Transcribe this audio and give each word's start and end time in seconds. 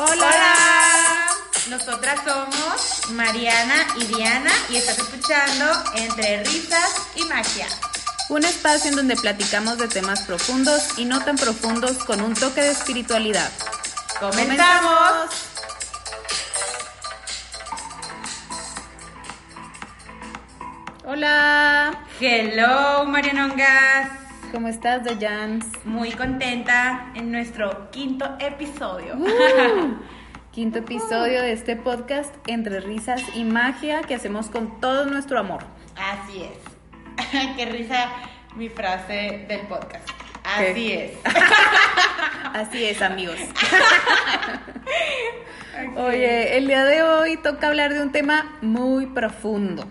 Hola. 0.00 1.26
Nosotras 1.68 2.20
somos 2.24 3.10
Mariana 3.10 3.84
y 3.96 4.04
Diana 4.04 4.52
y 4.70 4.76
estás 4.76 4.96
escuchando 4.96 5.64
Entre 5.96 6.44
Risas 6.44 7.08
y 7.16 7.24
Magia. 7.24 7.66
Un 8.28 8.44
espacio 8.44 8.90
en 8.90 8.96
donde 8.96 9.16
platicamos 9.16 9.76
de 9.78 9.88
temas 9.88 10.22
profundos 10.22 10.98
y 10.98 11.04
no 11.04 11.24
tan 11.24 11.34
profundos 11.34 12.04
con 12.04 12.20
un 12.20 12.34
toque 12.34 12.60
de 12.60 12.70
espiritualidad. 12.70 13.50
¡Comenzamos! 14.20 15.30
Hola. 21.04 22.04
Hello, 22.20 23.04
Marianongas. 23.04 24.17
¿Cómo 24.52 24.68
estás, 24.68 25.04
Dayans? 25.04 25.66
Muy 25.84 26.10
contenta 26.12 27.12
en 27.14 27.30
nuestro 27.30 27.90
quinto 27.90 28.36
episodio. 28.40 29.14
Uh, 29.16 29.98
quinto 30.52 30.78
episodio 30.78 31.42
de 31.42 31.52
este 31.52 31.76
podcast 31.76 32.34
Entre 32.46 32.80
Risas 32.80 33.22
y 33.34 33.44
Magia 33.44 34.00
que 34.02 34.14
hacemos 34.14 34.48
con 34.48 34.80
todo 34.80 35.04
nuestro 35.04 35.38
amor. 35.38 35.64
Así 35.96 36.44
es. 36.44 37.56
Qué 37.56 37.66
risa 37.66 38.08
mi 38.56 38.70
frase 38.70 39.44
del 39.48 39.66
podcast. 39.66 40.08
Así 40.44 40.92
es. 40.92 41.12
Así 42.54 42.84
es, 42.84 43.02
amigos. 43.02 43.36
Oye, 45.96 46.56
el 46.56 46.66
día 46.68 46.84
de 46.86 47.02
hoy 47.02 47.36
toca 47.36 47.66
hablar 47.66 47.92
de 47.92 48.00
un 48.00 48.12
tema 48.12 48.56
muy 48.62 49.06
profundo. 49.06 49.84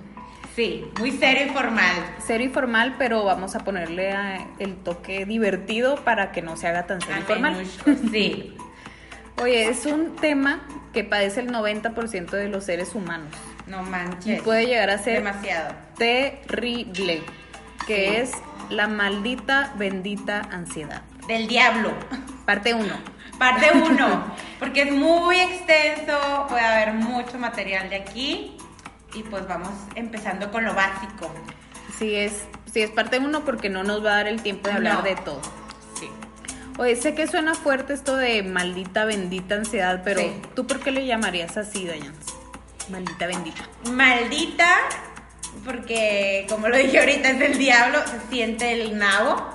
Sí, 0.58 0.86
muy 0.98 1.12
serio 1.12 1.46
y 1.46 1.50
formal. 1.50 1.96
Serio 2.26 2.48
y 2.48 2.50
formal, 2.50 2.96
pero 2.98 3.24
vamos 3.24 3.56
a 3.56 3.60
ponerle 3.60 4.12
a- 4.12 4.48
el 4.58 4.76
toque 4.78 5.24
divertido 5.28 5.98
para 6.04 6.32
que 6.32 6.42
no 6.42 6.58
se 6.58 6.68
haga 6.68 6.88
tan 6.88 7.00
serio 7.00 7.20
y 7.20 7.24
formal. 7.26 7.64
Sí. 8.12 8.58
Oye, 9.40 9.70
es 9.70 9.86
un 9.86 10.16
tema 10.16 10.62
que 10.94 11.04
padece 11.04 11.42
el 11.42 11.52
90% 11.52 12.32
de 12.32 12.50
los 12.50 12.64
seres 12.64 12.96
humanos 12.96 13.30
No 13.68 13.84
y 13.86 13.90
manches. 13.90 14.42
puede 14.42 14.66
llegar 14.66 14.90
a 14.90 14.98
ser 14.98 15.20
demasiado. 15.20 15.76
terrible, 15.96 17.22
que 17.86 18.10
Sí. 18.10 18.16
es 18.16 18.32
la 18.72 18.88
maldita, 18.88 19.74
bendita 19.78 20.42
ansiedad. 20.52 21.04
Del 21.28 21.48
diablo. 21.48 21.92
Parte 22.48 22.74
1. 22.74 22.96
Parte 23.38 23.68
1, 23.78 24.24
porque 24.60 24.82
es 24.82 24.92
muy 24.92 25.40
extenso, 25.40 26.48
puede 26.50 26.66
haber 26.66 26.94
mucho 26.96 27.38
material 27.38 27.92
de 27.92 27.98
aquí 27.98 28.57
y 29.14 29.24
pues 29.24 29.48
vamos 29.48 29.72
empezando 29.96 30.52
con 30.52 30.66
lo 30.66 30.74
básico. 30.74 31.32
Sí 31.98 32.16
es, 32.16 32.44
sí 32.72 32.82
es 32.82 32.90
parte 32.92 33.20
1 33.20 33.46
porque 33.46 33.70
no 33.70 33.84
nos 33.84 34.04
va 34.06 34.12
a 34.12 34.16
dar 34.18 34.28
el 34.28 34.42
tiempo 34.42 34.68
de 34.70 34.76
hablar 34.76 34.96
No. 34.98 35.02
de 35.02 35.16
todo. 35.16 35.42
Sí. 36.00 36.10
Oye, 36.78 36.96
sé 36.96 37.16
que 37.16 37.28
suena 37.28 37.56
fuerte 37.56 37.94
esto 37.94 38.16
de 38.16 38.44
maldita, 38.44 39.06
bendita 39.06 39.56
ansiedad, 39.56 40.02
pero 40.04 40.22
Sí. 40.22 40.42
¿tú 40.56 40.68
por 40.68 40.80
qué 40.80 40.92
le 40.92 41.06
llamarías 41.06 41.58
así, 41.58 41.86
Dayans? 41.86 42.18
Maldita, 42.90 43.26
bendita. 43.28 43.64
Maldita, 43.92 44.70
porque 45.66 46.46
como 46.50 46.68
lo 46.70 46.78
dije 46.78 47.00
ahorita 47.00 47.30
es 47.32 47.40
del 47.40 47.58
diablo, 47.58 48.00
se 48.06 48.20
siente 48.30 48.72
el 48.74 48.98
nabo. 48.98 49.50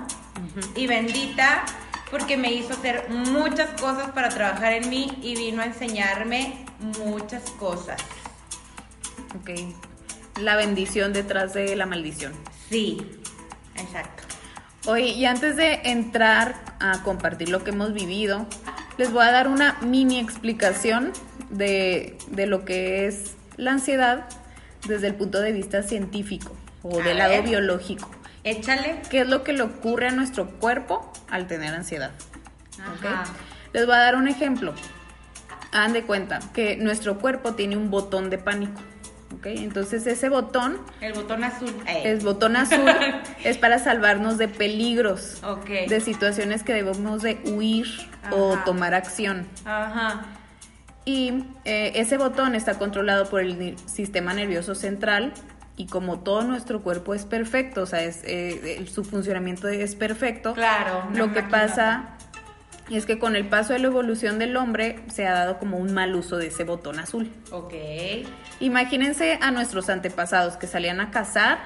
Y 0.74 0.86
bendita, 0.86 1.62
porque 2.10 2.36
me 2.36 2.52
hizo 2.52 2.72
hacer 2.74 3.06
muchas 3.08 3.70
cosas 3.80 4.10
para 4.10 4.28
trabajar 4.28 4.72
en 4.72 4.90
mí 4.90 5.18
y 5.22 5.36
vino 5.36 5.62
a 5.62 5.66
enseñarme 5.66 6.66
muchas 7.04 7.48
cosas. 7.52 8.02
Ok. 9.38 9.50
La 10.40 10.56
bendición 10.56 11.12
detrás 11.12 11.54
de 11.54 11.76
la 11.76 11.86
maldición. 11.86 12.32
Sí, 12.70 13.06
exacto. 13.76 14.22
Oye, 14.86 15.08
y 15.08 15.26
antes 15.26 15.56
de 15.56 15.80
entrar 15.84 16.56
a 16.80 17.02
compartir 17.02 17.48
lo 17.48 17.62
que 17.62 17.70
hemos 17.70 17.92
vivido, 17.92 18.46
les 18.98 19.12
voy 19.12 19.24
a 19.24 19.30
dar 19.30 19.46
una 19.46 19.78
mini 19.80 20.18
explicación 20.18 21.12
de, 21.50 22.16
de 22.28 22.46
lo 22.46 22.64
que 22.64 23.06
es 23.06 23.34
la 23.56 23.72
ansiedad 23.72 24.24
desde 24.88 25.06
el 25.06 25.14
punto 25.14 25.40
de 25.40 25.52
vista 25.52 25.82
científico 25.82 26.56
o 26.82 27.00
A 27.00 27.04
del 27.04 27.18
lado 27.18 27.42
biológico. 27.42 28.10
Échale. 28.44 29.00
¿Qué 29.08 29.20
es 29.20 29.28
lo 29.28 29.44
que 29.44 29.52
le 29.52 29.62
ocurre 29.62 30.08
a 30.08 30.10
nuestro 30.10 30.50
cuerpo 30.58 31.12
al 31.30 31.46
tener 31.46 31.72
ansiedad? 31.74 32.10
¿ok? 32.78 33.04
Ajá. 33.04 33.24
Les 33.72 33.86
voy 33.86 33.94
a 33.94 33.98
dar 33.98 34.16
un 34.16 34.26
ejemplo. 34.26 34.74
Hagan 35.70 35.92
de 35.92 36.02
cuenta 36.02 36.40
que 36.52 36.76
nuestro 36.76 37.18
cuerpo 37.18 37.54
tiene 37.54 37.76
un 37.76 37.90
botón 37.90 38.30
de 38.30 38.38
pánico. 38.38 38.80
¿Ok? 39.42 39.46
Entonces 39.58 40.06
ese 40.06 40.28
botón, 40.28 40.78
El 41.00 41.12
botón 41.14 41.42
azul. 41.42 41.74
Eh. 41.88 42.02
el 42.04 42.20
botón 42.20 42.54
azul, 42.56 42.80
es 43.44 43.58
para 43.58 43.78
salvarnos 43.80 44.38
de 44.38 44.46
peligros, 44.48 45.42
Ok. 45.42 45.68
de 45.88 46.00
situaciones 46.00 46.62
que 46.62 46.72
debemos 46.72 47.22
de 47.22 47.40
huir 47.46 47.86
o 48.30 48.56
tomar 48.64 48.94
acción. 48.94 49.46
Ajá. 49.64 50.22
Y 51.04 51.44
eh, 51.64 51.92
ese 51.96 52.16
botón 52.16 52.54
está 52.54 52.78
controlado 52.78 53.28
por 53.28 53.40
el 53.40 53.76
sistema 53.86 54.32
nervioso 54.34 54.76
central 54.76 55.32
y 55.76 55.86
como 55.86 56.20
todo 56.20 56.42
nuestro 56.42 56.80
cuerpo 56.82 57.12
es 57.14 57.24
perfecto, 57.24 57.82
o 57.82 57.86
sea, 57.86 58.04
es, 58.04 58.20
eh, 58.22 58.84
su 58.88 59.02
funcionamiento 59.02 59.68
es 59.68 59.96
perfecto, 59.96 60.54
Claro. 60.54 61.08
lo 61.12 61.32
que 61.32 61.42
máquina. 61.42 61.48
pasa 61.48 62.04
es 62.96 63.06
que 63.06 63.18
con 63.18 63.36
el 63.36 63.46
paso 63.46 63.72
de 63.72 63.78
la 63.78 63.86
evolución 63.86 64.38
del 64.38 64.56
hombre 64.56 65.00
se 65.08 65.26
ha 65.26 65.32
dado 65.32 65.58
como 65.58 65.78
un 65.78 65.94
mal 65.94 66.14
uso 66.14 66.36
de 66.36 66.48
ese 66.48 66.64
botón 66.64 66.98
azul. 66.98 67.30
Ok. 67.50 67.74
Imagínense 68.60 69.38
a 69.40 69.50
nuestros 69.50 69.88
antepasados 69.88 70.56
que 70.56 70.66
salían 70.66 71.00
a 71.00 71.10
cazar 71.10 71.58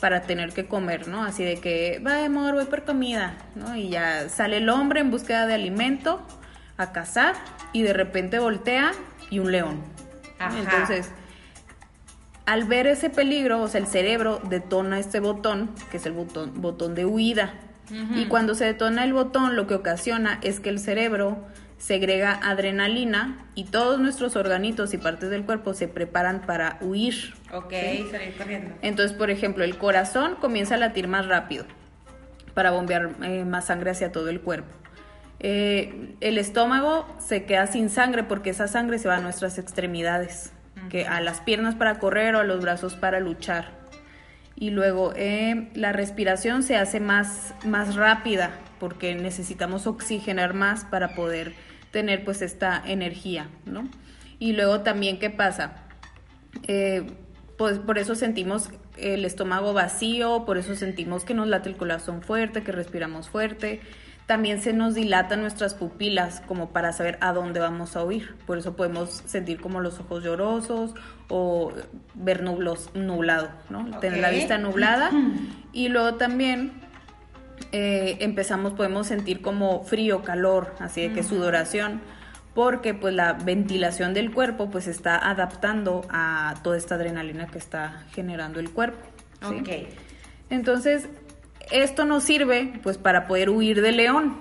para 0.00 0.22
tener 0.22 0.52
que 0.52 0.66
comer, 0.66 1.08
¿no? 1.08 1.22
Así 1.22 1.44
de 1.44 1.60
que, 1.60 2.02
va 2.06 2.24
amor, 2.24 2.54
voy 2.54 2.64
por 2.64 2.84
comida, 2.84 3.36
¿no? 3.54 3.76
Y 3.76 3.90
ya 3.90 4.28
sale 4.28 4.58
el 4.58 4.68
hombre 4.68 5.00
en 5.00 5.10
búsqueda 5.10 5.46
de 5.46 5.54
alimento 5.54 6.22
a 6.76 6.92
cazar 6.92 7.34
y 7.72 7.82
de 7.82 7.92
repente 7.92 8.38
voltea 8.38 8.92
y 9.28 9.38
un 9.38 9.52
león. 9.52 9.82
Ajá. 10.38 10.58
Entonces, 10.58 11.10
al 12.46 12.64
ver 12.64 12.86
ese 12.86 13.10
peligro, 13.10 13.62
o 13.62 13.68
sea, 13.68 13.80
el 13.80 13.86
cerebro 13.86 14.40
detona 14.48 14.98
este 14.98 15.20
botón, 15.20 15.70
que 15.90 15.98
es 15.98 16.06
el 16.06 16.12
botón, 16.12 16.60
botón 16.60 16.94
de 16.94 17.04
huida. 17.04 17.54
Y 17.90 18.26
cuando 18.26 18.54
se 18.54 18.64
detona 18.64 19.04
el 19.04 19.12
botón, 19.12 19.56
lo 19.56 19.66
que 19.66 19.74
ocasiona 19.74 20.38
es 20.42 20.60
que 20.60 20.68
el 20.68 20.78
cerebro 20.78 21.46
segrega 21.80 22.38
adrenalina 22.42 23.38
y 23.54 23.64
todos 23.64 23.98
nuestros 23.98 24.36
organitos 24.36 24.92
y 24.92 24.98
partes 24.98 25.30
del 25.30 25.44
cuerpo 25.44 25.72
se 25.72 25.88
preparan 25.88 26.42
para 26.42 26.76
huir. 26.82 27.34
Ok, 27.52 27.72
¿sí? 27.72 28.08
salir 28.10 28.36
corriendo. 28.36 28.74
Entonces, 28.82 29.16
por 29.16 29.30
ejemplo, 29.30 29.64
el 29.64 29.78
corazón 29.78 30.36
comienza 30.40 30.74
a 30.74 30.78
latir 30.78 31.08
más 31.08 31.26
rápido 31.26 31.64
para 32.54 32.70
bombear 32.70 33.10
eh, 33.22 33.44
más 33.44 33.66
sangre 33.66 33.90
hacia 33.90 34.12
todo 34.12 34.28
el 34.28 34.40
cuerpo. 34.42 34.68
Eh, 35.40 36.16
el 36.20 36.36
estómago 36.36 37.06
se 37.18 37.44
queda 37.44 37.66
sin 37.66 37.88
sangre 37.88 38.24
porque 38.24 38.50
esa 38.50 38.68
sangre 38.68 38.98
se 38.98 39.08
va 39.08 39.16
a 39.16 39.20
nuestras 39.20 39.58
extremidades, 39.58 40.52
que 40.90 41.06
a 41.06 41.22
las 41.22 41.40
piernas 41.40 41.74
para 41.74 41.98
correr 41.98 42.34
o 42.34 42.40
a 42.40 42.44
los 42.44 42.60
brazos 42.60 42.94
para 42.94 43.20
luchar. 43.20 43.79
Y 44.60 44.70
luego 44.70 45.12
eh, 45.16 45.70
la 45.74 45.90
respiración 45.90 46.62
se 46.62 46.76
hace 46.76 47.00
más, 47.00 47.54
más 47.64 47.96
rápida 47.96 48.52
porque 48.78 49.14
necesitamos 49.14 49.86
oxigenar 49.86 50.54
más 50.54 50.84
para 50.84 51.14
poder 51.14 51.54
tener 51.90 52.24
pues 52.24 52.42
esta 52.42 52.80
energía, 52.86 53.48
¿no? 53.64 53.88
Y 54.38 54.52
luego 54.52 54.80
también, 54.80 55.18
¿qué 55.18 55.30
pasa? 55.30 55.84
Eh, 56.68 57.04
pues 57.58 57.78
por 57.78 57.98
eso 57.98 58.14
sentimos 58.14 58.70
el 58.96 59.24
estómago 59.24 59.72
vacío, 59.72 60.44
por 60.44 60.58
eso 60.58 60.74
sentimos 60.74 61.24
que 61.24 61.34
nos 61.34 61.48
late 61.48 61.68
el 61.68 61.76
corazón 61.76 62.22
fuerte, 62.22 62.62
que 62.62 62.72
respiramos 62.72 63.28
fuerte. 63.28 63.80
También 64.30 64.62
se 64.62 64.72
nos 64.72 64.94
dilatan 64.94 65.40
nuestras 65.40 65.74
pupilas 65.74 66.40
como 66.46 66.68
para 66.68 66.92
saber 66.92 67.18
a 67.20 67.32
dónde 67.32 67.58
vamos 67.58 67.96
a 67.96 68.04
huir. 68.04 68.36
Por 68.46 68.58
eso 68.58 68.76
podemos 68.76 69.24
sentir 69.26 69.60
como 69.60 69.80
los 69.80 69.98
ojos 69.98 70.22
llorosos 70.22 70.94
o 71.28 71.72
ver 72.14 72.40
nublos, 72.44 72.90
nublado, 72.94 73.48
¿no? 73.70 73.98
Tener 73.98 74.20
la 74.20 74.30
vista 74.30 74.56
nublada. 74.56 75.10
Y 75.72 75.88
luego 75.88 76.14
también 76.14 76.70
eh, 77.72 78.18
empezamos, 78.20 78.74
podemos 78.74 79.08
sentir 79.08 79.42
como 79.42 79.82
frío, 79.82 80.22
calor, 80.22 80.76
así 80.78 81.00
de 81.00 81.12
que 81.12 81.24
sudoración, 81.24 82.00
porque 82.54 82.94
pues 82.94 83.12
la 83.12 83.32
ventilación 83.32 84.14
del 84.14 84.32
cuerpo 84.32 84.70
pues 84.70 84.86
está 84.86 85.18
adaptando 85.18 86.02
a 86.08 86.54
toda 86.62 86.76
esta 86.76 86.94
adrenalina 86.94 87.48
que 87.48 87.58
está 87.58 88.04
generando 88.12 88.60
el 88.60 88.70
cuerpo. 88.70 89.04
Entonces, 90.50 91.08
esto 91.70 92.04
nos 92.04 92.24
sirve 92.24 92.72
pues 92.82 92.98
para 92.98 93.26
poder 93.26 93.50
huir 93.50 93.80
del 93.80 93.96
león. 93.96 94.38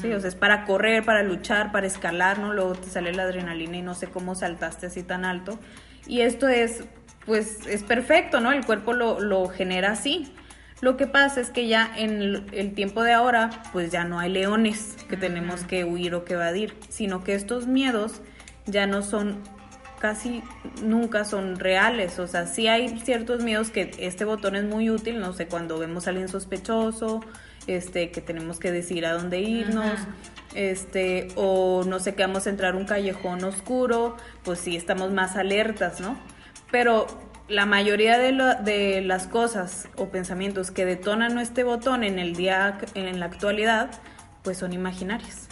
Sí, 0.00 0.12
o 0.12 0.20
sea, 0.20 0.28
es 0.28 0.34
para 0.34 0.66
correr, 0.66 1.04
para 1.04 1.22
luchar, 1.22 1.72
para 1.72 1.86
escalar, 1.86 2.38
¿no? 2.38 2.52
Luego 2.52 2.74
te 2.74 2.88
sale 2.88 3.12
la 3.12 3.22
adrenalina 3.22 3.78
y 3.78 3.82
no 3.82 3.94
sé 3.94 4.08
cómo 4.08 4.34
saltaste 4.34 4.86
así 4.86 5.02
tan 5.02 5.24
alto. 5.24 5.58
Y 6.06 6.20
esto 6.20 6.48
es, 6.48 6.84
pues, 7.24 7.66
es 7.66 7.82
perfecto, 7.82 8.40
¿no? 8.40 8.52
El 8.52 8.64
cuerpo 8.64 8.92
lo, 8.92 9.20
lo 9.20 9.48
genera 9.48 9.92
así. 9.92 10.32
Lo 10.80 10.96
que 10.96 11.06
pasa 11.06 11.40
es 11.40 11.50
que 11.50 11.66
ya 11.66 11.90
en 11.96 12.22
el, 12.22 12.46
el 12.52 12.74
tiempo 12.74 13.02
de 13.02 13.12
ahora, 13.12 13.50
pues 13.72 13.90
ya 13.90 14.04
no 14.04 14.18
hay 14.18 14.30
leones 14.30 14.96
que 15.08 15.16
tenemos 15.16 15.64
que 15.64 15.84
huir 15.84 16.14
o 16.14 16.24
que 16.24 16.34
evadir, 16.34 16.74
sino 16.88 17.24
que 17.24 17.34
estos 17.34 17.66
miedos 17.66 18.20
ya 18.66 18.86
no 18.86 19.02
son 19.02 19.42
casi 20.00 20.42
nunca 20.82 21.24
son 21.24 21.58
reales. 21.58 22.18
O 22.18 22.26
sea, 22.26 22.46
sí 22.46 22.66
hay 22.66 22.98
ciertos 23.00 23.44
miedos 23.44 23.70
que 23.70 23.92
este 23.98 24.24
botón 24.24 24.56
es 24.56 24.64
muy 24.64 24.90
útil, 24.90 25.20
no 25.20 25.32
sé, 25.32 25.46
cuando 25.46 25.78
vemos 25.78 26.06
a 26.06 26.10
alguien 26.10 26.28
sospechoso, 26.28 27.20
este, 27.66 28.10
que 28.10 28.20
tenemos 28.20 28.58
que 28.58 28.72
decir 28.72 29.06
a 29.06 29.12
dónde 29.12 29.40
irnos, 29.40 29.98
este, 30.54 31.28
o 31.36 31.84
no 31.86 32.00
sé, 32.00 32.14
que 32.14 32.22
vamos 32.22 32.46
a 32.46 32.50
entrar 32.50 32.74
a 32.74 32.76
un 32.76 32.86
callejón 32.86 33.44
oscuro, 33.44 34.16
pues 34.42 34.58
sí 34.58 34.76
estamos 34.76 35.12
más 35.12 35.36
alertas, 35.36 36.00
¿no? 36.00 36.18
Pero 36.70 37.06
la 37.48 37.66
mayoría 37.66 38.18
de, 38.18 38.32
de 38.64 39.02
las 39.02 39.26
cosas 39.26 39.88
o 39.96 40.08
pensamientos 40.08 40.70
que 40.70 40.84
detonan 40.84 41.38
este 41.38 41.62
botón 41.62 42.04
en 42.04 42.18
el 42.18 42.34
día, 42.34 42.78
en 42.94 43.20
la 43.20 43.26
actualidad, 43.26 43.90
pues 44.42 44.58
son 44.58 44.72
imaginarias. 44.72 45.48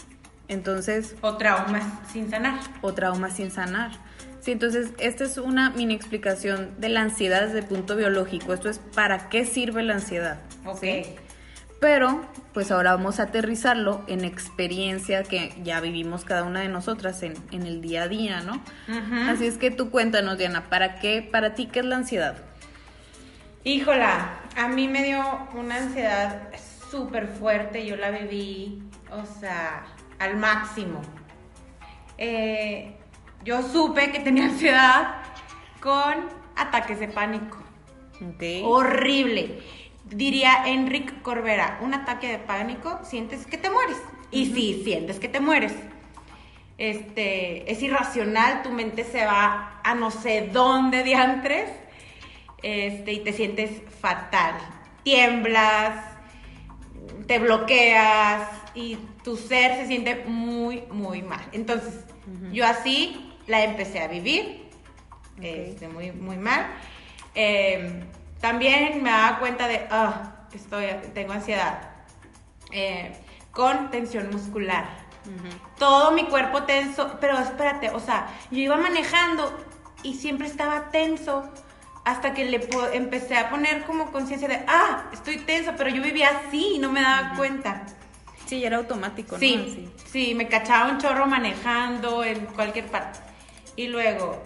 Entonces... 0.49 1.15
O 1.21 1.37
traumas 1.37 1.85
sin 2.11 2.31
sanar. 2.31 2.59
O 2.81 2.94
traumas 2.94 3.35
sin 3.35 3.51
sanar. 3.51 3.91
Sí, 4.40 4.52
entonces 4.52 4.90
esta 4.99 5.25
es 5.25 5.37
una 5.38 5.70
mini 5.70 5.94
explicación 5.94 6.70
de 6.79 6.88
la 6.88 7.02
ansiedad 7.02 7.46
desde 7.46 7.61
el 7.61 7.64
punto 7.67 7.96
biológico. 7.96 8.52
Esto 8.52 8.69
es 8.69 8.79
para 8.79 9.29
qué 9.29 9.44
sirve 9.44 9.82
la 9.82 9.94
ansiedad. 9.94 10.40
Ok. 10.64 10.85
Pero, 11.81 12.25
pues 12.55 12.73
ahora 12.73 12.94
vamos 12.94 13.20
a 13.20 13.25
aterrizarlo 13.25 14.02
en 14.08 14.25
experiencia 14.25 15.23
que 15.23 15.55
ya 15.62 15.81
vivimos 15.81 16.25
cada 16.25 16.43
una 16.43 16.61
de 16.61 16.69
nosotras 16.69 17.23
en, 17.23 17.37
el 17.52 17.81
día 17.81 18.05
a 18.05 18.08
día, 18.08 18.40
¿no? 18.40 18.61
Así 19.29 19.46
es 19.46 19.58
que 19.58 19.70
tú 19.70 19.90
cuéntanos, 19.90 20.38
Diana, 20.38 20.69
¿para 20.69 20.96
qué, 20.96 21.23
para 21.23 21.55
ti 21.55 21.67
qué 21.67 21.81
es 21.81 21.84
la 21.84 21.96
ansiedad? 21.96 22.37
Híjola, 23.62 24.41
a 24.56 24.69
mí 24.69 24.88
me 24.88 25.05
dio 25.05 25.23
una 25.55 25.76
ansiedad 25.76 26.49
súper 26.91 27.29
fuerte, 27.29 27.87
yo 27.87 27.96
la 27.96 28.11
viví, 28.11 28.82
o 29.12 29.25
sea, 29.41 29.84
al 30.19 30.37
máximo. 30.37 31.00
Eh, 32.17 32.98
yo 33.49 33.62
supe 33.62 34.12
que 34.12 34.21
tenía 34.21 34.45
ansiedad 34.45 35.23
con 35.81 36.29
ataques 36.55 37.00
de 37.00 37.09
pánico. 37.09 37.56
Horrible. 38.62 39.61
Diría 40.05 40.65
Enrique 40.67 41.15
Corbera, 41.23 41.79
un 41.81 41.95
ataque 41.95 42.29
de 42.29 42.39
pánico, 42.39 43.00
sientes 43.05 43.47
que 43.47 43.56
te 43.56 43.71
mueres. 43.71 43.97
Y 44.31 44.53
sí, 44.53 44.83
sientes 44.85 45.19
que 45.19 45.29
te 45.29 45.41
mueres. 45.41 45.75
Este, 46.77 47.73
es 47.73 47.83
irracional, 47.83 48.62
tu 48.62 48.71
mente 48.71 49.03
se 49.03 49.25
va 49.25 49.81
a 49.83 49.94
no 49.94 50.11
sé 50.11 50.51
dónde 50.53 51.03
diantres 51.03 51.71
este, 52.62 53.15
y 53.15 53.21
te 53.21 53.33
sientes 53.33 53.71
fatal. 53.99 54.56
Tiemblas, 55.05 56.05
te 57.27 57.39
bloqueas 57.39 58.47
y 58.75 58.99
tu 59.25 59.39
ser 59.39 59.77
se 59.77 59.87
siente 59.87 60.25
muy, 60.27 60.83
muy 60.91 61.23
mal. 61.23 61.49
Entonces, 61.53 62.05
yo 62.53 62.67
así 62.67 63.28
la 63.49 63.65
empecé 63.65 64.00
a 64.00 64.06
vivir, 64.06 64.69
este, 65.43 65.89
muy, 65.89 66.12
muy 66.12 66.37
mal. 66.37 66.67
Em, 67.35 68.05
también 68.41 69.03
me 69.03 69.11
daba 69.11 69.39
cuenta 69.41 69.67
de, 69.67 69.87
ah, 69.91 70.47
estoy, 70.53 70.87
tengo 71.15 71.33
ansiedad, 71.33 71.91
eh, 72.71 73.12
con 73.50 73.91
tensión 73.91 74.31
muscular. 74.31 75.09
Todo 75.79 76.12
mi 76.12 76.25
cuerpo 76.25 76.62
tenso, 76.62 77.19
pero 77.21 77.39
espérate, 77.39 77.91
o 77.91 78.00
sea, 78.00 78.29
yo 78.50 78.61
iba 78.61 78.77
manejando 78.79 79.53
y 80.03 80.15
siempre 80.15 80.47
estaba 80.47 80.91
tenso 80.91 81.53
hasta 82.05 82.33
que 82.33 82.47
le 82.47 82.67
empecé 82.94 83.37
a 83.37 83.51
poner 83.51 83.85
como 83.85 84.11
conciencia 84.11 84.49
de, 84.49 84.65
ah, 84.67 85.11
estoy 85.12 85.37
tenso, 85.39 85.73
pero 85.77 85.91
yo 85.91 86.03
vivía 86.03 86.31
así 86.31 86.77
y 86.77 86.79
no 86.79 86.91
me 86.91 87.03
daba 87.03 87.35
cuenta. 87.37 87.85
Sí, 88.47 88.65
era 88.65 88.79
automático, 88.79 89.35
¿no? 89.35 89.39
Sí, 89.39 89.93
sí, 90.06 90.35
me 90.35 90.49
cachaba 90.49 90.91
un 90.91 90.99
chorro 90.99 91.27
manejando 91.27 92.25
en 92.25 92.47
cualquier 92.47 92.87
parte. 92.87 93.19
Y 93.79 93.87
luego, 93.87 94.43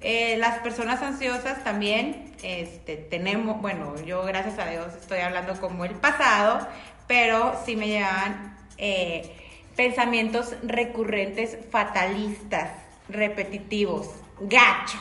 eh, 0.00 0.36
las 0.38 0.58
personas 0.58 1.00
ansiosas 1.02 1.62
también, 1.62 2.34
este, 2.42 2.96
tenemos, 2.96 3.62
bueno, 3.62 3.94
yo 4.04 4.24
gracias 4.24 4.58
a 4.58 4.68
Dios 4.68 4.92
estoy 5.00 5.20
hablando 5.20 5.54
como 5.60 5.84
el 5.84 5.94
pasado, 5.94 6.66
pero 7.06 7.54
sí 7.64 7.76
me 7.76 7.86
llevan 7.86 8.58
eh, 8.78 9.36
pensamientos 9.76 10.56
recurrentes, 10.64 11.56
fatalistas, 11.70 12.72
repetitivos, 13.08 14.10
gacho. 14.40 14.98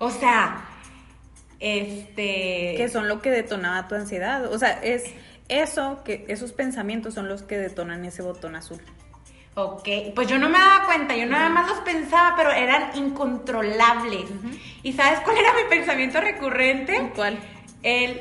O 0.00 0.10
sea, 0.10 0.64
este... 1.60 2.74
Que 2.76 2.88
son 2.88 3.06
lo 3.06 3.22
que 3.22 3.30
detonaba 3.30 3.86
tu 3.86 3.94
ansiedad. 3.94 4.52
O 4.52 4.58
sea, 4.58 4.80
es 4.82 5.04
eso, 5.48 6.02
que 6.02 6.24
esos 6.26 6.50
pensamientos 6.50 7.14
son 7.14 7.28
los 7.28 7.44
que 7.44 7.56
detonan 7.56 8.04
ese 8.04 8.22
botón 8.22 8.56
azul. 8.56 8.82
Ok, 9.58 9.88
pues 10.14 10.28
yo 10.28 10.38
no 10.38 10.50
me 10.50 10.58
daba 10.58 10.84
cuenta, 10.84 11.16
yo 11.16 11.24
nada 11.24 11.48
más 11.48 11.66
los 11.66 11.78
pensaba, 11.78 12.34
pero 12.36 12.52
eran 12.52 12.90
incontrolables. 12.94 14.26
¿Y 14.82 14.92
sabes 14.92 15.20
cuál 15.20 15.38
era 15.38 15.54
mi 15.54 15.62
pensamiento 15.70 16.20
recurrente? 16.20 17.10
¿Cuál? 17.14 17.38
El, 17.82 18.20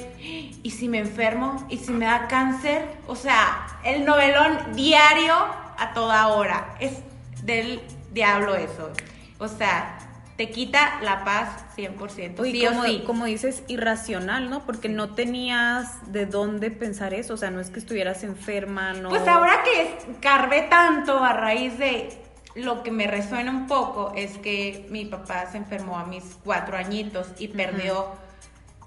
¿y 0.64 0.72
si 0.72 0.88
me 0.88 1.00
enfermo? 1.00 1.68
¿Y 1.70 1.80
si 1.80 1.92
me 1.92 2.06
da 2.06 2.30
cáncer? 2.30 2.88
O 3.08 3.18
sea, 3.18 3.68
el 3.84 4.06
novelón 4.06 4.76
diario 4.76 5.36
a 5.78 5.92
toda 5.94 6.28
hora. 6.30 6.74
Es 6.80 7.00
del 7.44 7.82
diablo 8.14 8.56
eso. 8.56 8.92
O 9.38 9.50
sea, 9.50 9.95
te 10.38 10.50
quita 10.50 11.00
la 11.02 11.24
paz 11.24 11.66
100%. 11.78 12.44
sí 12.44 12.66
como, 12.66 12.82
o 12.82 12.86
sí. 12.86 13.04
como 13.06 13.26
dices, 13.26 13.64
irracional, 13.68 14.50
¿no? 14.50 14.66
Porque 14.66 14.90
no 14.90 15.14
tenías 15.14 16.12
de 16.12 16.26
dónde 16.26 16.72
pensar 16.72 17.14
eso, 17.14 17.36
o 17.36 17.38
sea, 17.38 17.52
no 17.52 17.62
es 17.62 17.70
que 17.70 17.80
estuvieras 17.80 18.24
enferma, 18.24 18.94
no. 18.94 19.10
Pues 19.10 19.28
ahora 19.28 19.64
que 19.64 19.98
carvé 20.20 20.64
tanto 20.64 21.24
a 21.24 21.34
raíz 21.34 21.78
de 21.78 22.10
lo 22.56 22.84
que 22.84 22.92
me 22.92 23.08
resuena 23.08 23.52
un 23.52 23.68
poco 23.68 24.14
es 24.16 24.38
que 24.38 24.86
mi 24.90 25.06
papá 25.06 25.46
se 25.52 25.58
enfermó 25.58 25.98
a 25.98 26.06
mis 26.06 26.38
cuatro 26.44 26.78
añitos 26.78 27.28
y 27.38 27.50
perdió 27.50 28.08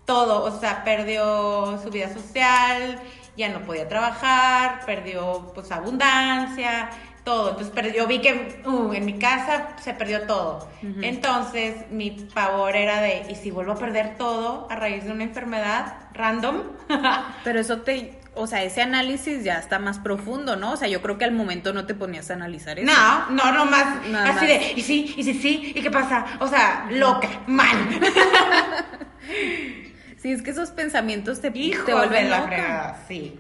todo, 0.05 0.45
o 0.45 0.59
sea, 0.59 0.85
perdió 0.85 1.79
su 1.83 1.91
vida 1.91 2.13
social, 2.13 2.99
ya 3.37 3.51
no 3.51 3.61
podía 3.61 3.89
trabajar, 3.89 4.81
perdió 4.85 5.53
pues 5.55 5.71
abundancia, 5.71 6.91
todo. 7.25 7.51
Entonces 7.51 7.95
yo 7.95 8.07
vi 8.07 8.21
que 8.21 8.63
uh, 8.67 8.93
en 8.93 9.05
mi 9.05 9.19
casa 9.19 9.77
se 9.83 9.95
perdió 9.95 10.23
todo. 10.23 10.69
Entonces 11.03 11.91
mi 11.91 12.11
pavor 12.35 12.77
era 12.77 13.01
de, 13.01 13.27
¿y 13.31 13.35
si 13.35 13.51
vuelvo 13.51 13.73
a 13.73 13.79
perder 13.79 14.17
todo 14.17 14.67
a 14.71 14.77
raíz 14.77 15.05
de 15.05 15.13
una 15.13 15.25
enfermedad 15.25 15.95
random? 16.15 16.63
Pero 17.45 17.61
eso 17.61 17.83
te, 17.83 18.19
o 18.35 18.47
sea, 18.47 18.63
ese 18.63 18.83
análisis 18.83 19.45
ya 19.45 19.59
está 19.59 19.79
más 19.79 19.99
profundo, 19.99 20.57
¿no? 20.57 20.73
O 20.73 20.77
sea, 20.77 20.89
yo 20.89 21.03
creo 21.03 21.19
que 21.19 21.25
al 21.25 21.33
momento 21.33 21.73
no 21.73 21.87
te 21.87 21.95
ponías 21.95 22.31
a 22.31 22.35
analizar 22.35 22.79
eso. 22.79 22.91
No, 22.91 23.31
no, 23.31 23.53
no 23.53 23.67
más. 23.67 24.37
así 24.37 24.47
de, 24.47 24.73
¿y 24.77 24.83
sí? 24.83 25.15
¿Y 25.17 25.25
sí, 25.25 25.35
sí? 25.35 25.73
¿Y 25.75 25.83
qué 25.83 25.91
pasa? 25.91 26.25
O 26.41 26.47
sea, 26.47 26.87
loca, 26.91 27.29
mal. 27.47 27.77
sí, 30.19 30.33
es 30.33 30.43
que 30.43 30.51
esos 30.51 30.71
pensamientos 30.71 31.41
te, 31.41 31.51
te 31.51 31.93
vuelven 31.93 32.31
loca. 32.31 32.97
sí. 33.09 33.39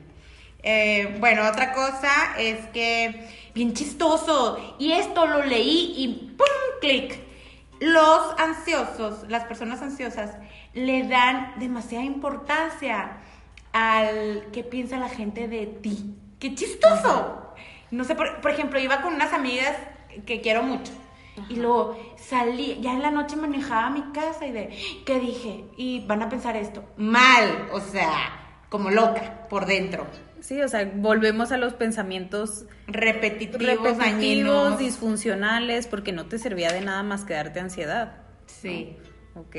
Eh, 0.62 1.16
bueno, 1.20 1.48
otra 1.48 1.72
cosa 1.72 2.10
es 2.36 2.58
que 2.72 3.28
bien 3.54 3.74
chistoso. 3.74 4.58
Y 4.78 4.92
esto 4.92 5.26
lo 5.26 5.44
leí 5.44 5.94
y 5.96 6.34
¡pum! 6.36 6.46
clic. 6.80 7.18
Los 7.80 8.38
ansiosos, 8.38 9.28
las 9.28 9.44
personas 9.44 9.82
ansiosas, 9.82 10.36
le 10.74 11.06
dan 11.06 11.54
demasiada 11.58 12.04
importancia 12.04 13.18
al 13.72 14.48
que 14.52 14.64
piensa 14.64 14.98
la 14.98 15.08
gente 15.08 15.46
de 15.46 15.66
ti. 15.66 16.16
¡Qué 16.40 16.54
chistoso! 16.54 17.54
No 17.90 18.04
sé, 18.04 18.14
por, 18.14 18.50
ejemplo, 18.50 18.78
iba 18.78 19.00
con 19.00 19.14
unas 19.14 19.32
amigas 19.32 19.76
que 20.26 20.40
quiero 20.40 20.62
mucho. 20.62 20.92
Y 21.48 21.56
luego 21.56 21.96
salí, 22.16 22.78
ya 22.80 22.92
en 22.92 23.02
la 23.02 23.12
noche 23.12 23.36
manejaba 23.36 23.90
mi 23.90 24.12
casa 24.12 24.44
y 24.46 24.50
de, 24.50 24.76
¿qué 25.06 25.20
dije? 25.20 25.64
Y 25.76 26.04
van 26.04 26.22
a 26.22 26.28
pensar 26.28 26.56
esto, 26.56 26.84
mal, 26.96 27.68
o 27.72 27.80
sea, 27.80 28.64
como 28.68 28.90
loca 28.90 29.46
por 29.48 29.64
dentro. 29.64 30.04
Sí, 30.40 30.62
o 30.62 30.68
sea, 30.68 30.90
volvemos 30.94 31.52
a 31.52 31.56
los 31.56 31.74
pensamientos 31.74 32.64
repetitivos, 32.86 34.78
disfuncionales, 34.78 35.86
porque 35.86 36.12
no 36.12 36.26
te 36.26 36.38
servía 36.38 36.72
de 36.72 36.80
nada 36.80 37.02
más 37.02 37.24
que 37.24 37.34
darte 37.34 37.60
ansiedad. 37.60 38.16
Sí. 38.46 38.96
Ok. 39.34 39.56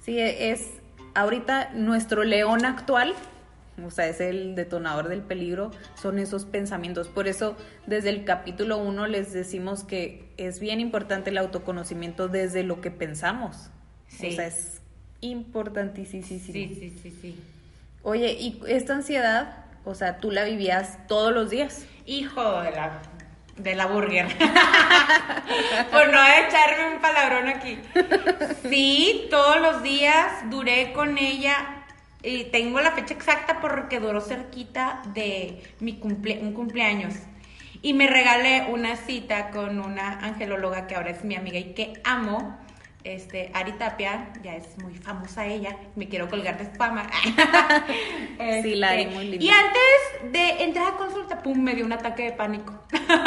Sí, 0.00 0.18
es 0.20 0.70
ahorita 1.14 1.70
nuestro 1.74 2.24
león 2.24 2.64
actual, 2.64 3.14
o 3.84 3.90
sea, 3.90 4.06
es 4.06 4.20
el 4.20 4.54
detonador 4.54 5.08
del 5.08 5.22
peligro, 5.22 5.70
son 6.00 6.18
esos 6.18 6.44
pensamientos. 6.44 7.08
Por 7.08 7.26
eso, 7.26 7.56
desde 7.86 8.10
el 8.10 8.24
capítulo 8.24 8.78
1 8.78 9.06
les 9.06 9.32
decimos 9.32 9.84
que 9.84 10.28
es 10.36 10.60
bien 10.60 10.80
importante 10.80 11.30
el 11.30 11.38
autoconocimiento 11.38 12.28
desde 12.28 12.62
lo 12.62 12.80
que 12.80 12.90
pensamos. 12.90 13.70
Sí. 14.08 14.28
O 14.28 14.32
sea, 14.32 14.46
es 14.46 14.80
importantísimo. 15.20 16.24
Sí, 16.24 16.38
sí, 16.38 16.94
sí, 17.02 17.10
sí. 17.20 17.38
Oye, 18.02 18.32
¿y 18.34 18.60
esta 18.68 18.94
ansiedad 18.94 19.65
o 19.86 19.94
sea, 19.94 20.18
tú 20.18 20.32
la 20.32 20.42
vivías 20.42 20.98
todos 21.06 21.32
los 21.32 21.48
días. 21.48 21.86
Hijo 22.06 22.60
de 22.60 22.72
la, 22.72 23.00
de 23.56 23.74
la 23.76 23.86
burger. 23.86 24.26
Por 25.92 26.12
no 26.12 26.18
echarme 26.26 26.94
un 26.94 27.00
palabrón 27.00 27.46
aquí. 27.46 27.78
Sí, 28.68 29.28
todos 29.30 29.60
los 29.60 29.84
días 29.84 30.50
duré 30.50 30.92
con 30.92 31.16
ella. 31.18 31.84
Y 32.20 32.44
tengo 32.46 32.80
la 32.80 32.90
fecha 32.90 33.14
exacta 33.14 33.60
porque 33.60 34.00
duró 34.00 34.20
cerquita 34.20 35.02
de 35.14 35.62
mi 35.78 36.00
cumple, 36.00 36.40
un 36.42 36.52
cumpleaños. 36.52 37.14
Y 37.80 37.92
me 37.92 38.08
regalé 38.08 38.66
una 38.68 38.96
cita 38.96 39.50
con 39.50 39.78
una 39.78 40.18
angelóloga 40.18 40.88
que 40.88 40.96
ahora 40.96 41.10
es 41.10 41.24
mi 41.24 41.36
amiga 41.36 41.58
y 41.58 41.74
que 41.74 41.92
amo. 42.02 42.58
Este, 43.06 43.50
Ari 43.54 43.72
Tapia, 43.72 44.32
ya 44.42 44.56
es 44.56 44.76
muy 44.82 44.94
famosa 44.94 45.46
ella, 45.46 45.76
me 45.94 46.08
quiero 46.08 46.28
colgar 46.28 46.58
de 46.58 46.64
fama. 46.76 47.06
Sí, 48.62 48.74
la 48.74 48.90
Ari, 48.90 49.02
Este, 49.02 49.14
muy 49.14 49.24
linda. 49.28 49.44
Y 49.44 49.48
antes 49.50 50.32
de 50.32 50.64
entrar 50.64 50.94
a 50.94 50.96
consulta, 50.96 51.42
pum, 51.42 51.58
me 51.58 51.74
dio 51.74 51.84
un 51.84 51.92
ataque 51.92 52.24
de 52.24 52.32
pánico. 52.32 52.74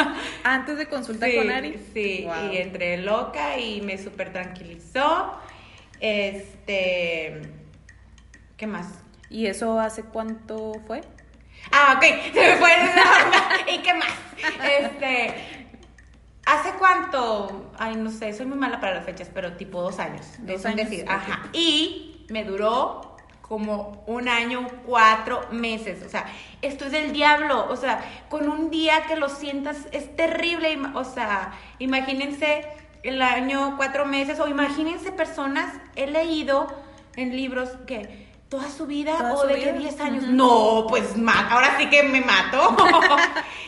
Antes 0.44 0.76
de 0.78 0.86
consulta 0.86 1.26
sí, 1.26 1.36
con 1.36 1.50
Ari. 1.50 1.80
Sí, 1.94 2.24
Wow. 2.26 2.52
y 2.52 2.58
entré 2.58 2.98
loca 2.98 3.58
y 3.58 3.80
me 3.80 3.96
súper 3.98 4.32
tranquilizó. 4.32 5.34
Este, 6.00 7.40
¿qué 8.56 8.66
más? 8.66 8.86
¿Y 9.28 9.46
eso 9.46 9.78
hace 9.80 10.02
cuánto 10.02 10.74
fue? 10.86 11.00
Ah, 11.72 11.94
ok, 11.96 12.02
se 12.34 12.40
me 12.40 12.56
fue. 12.56 12.70
¿Y 13.72 13.78
qué 13.78 13.94
más? 13.94 14.08
Este, 14.80 15.34
¿hace 16.50 16.72
cuánto? 16.78 17.70
Ay, 17.78 17.96
no 17.96 18.10
sé, 18.10 18.32
soy 18.32 18.46
muy 18.46 18.58
mala 18.58 18.80
para 18.80 18.94
las 18.94 19.04
fechas, 19.04 19.30
pero 19.32 19.56
tipo 19.56 19.80
dos 19.80 19.98
años. 19.98 20.26
Dos 20.38 20.64
años, 20.66 20.88
decir. 20.88 21.04
Ajá. 21.08 21.48
Y 21.52 22.26
me 22.28 22.44
duró 22.44 23.16
como 23.42 24.04
un 24.06 24.28
año, 24.28 24.66
cuatro 24.86 25.40
meses. 25.50 26.04
O 26.04 26.08
sea, 26.08 26.26
esto 26.62 26.84
es 26.86 26.92
del 26.92 27.12
diablo. 27.12 27.66
O 27.68 27.76
sea, 27.76 28.00
con 28.28 28.48
un 28.48 28.70
día 28.70 29.06
que 29.08 29.16
lo 29.16 29.28
sientas 29.28 29.88
es 29.92 30.14
terrible. 30.14 30.78
O 30.94 31.04
sea, 31.04 31.52
imagínense 31.78 32.66
el 33.02 33.22
año, 33.22 33.76
cuatro 33.76 34.04
meses, 34.04 34.40
o 34.40 34.48
imagínense 34.48 35.10
personas, 35.10 35.74
he 35.96 36.06
leído 36.06 36.66
en 37.16 37.34
libros 37.34 37.70
que 37.86 38.29
toda 38.50 38.68
su 38.68 38.86
vida 38.86 39.16
Toda 39.16 39.32
o 39.34 39.42
su 39.42 39.46
de 39.46 39.54
vida. 39.54 39.72
que 39.72 39.78
10 39.78 40.00
años. 40.00 40.24
No, 40.24 40.84
pues 40.88 41.04
ahora 41.50 41.78
sí 41.78 41.88
que 41.88 42.02
me 42.02 42.20
mato. 42.20 42.76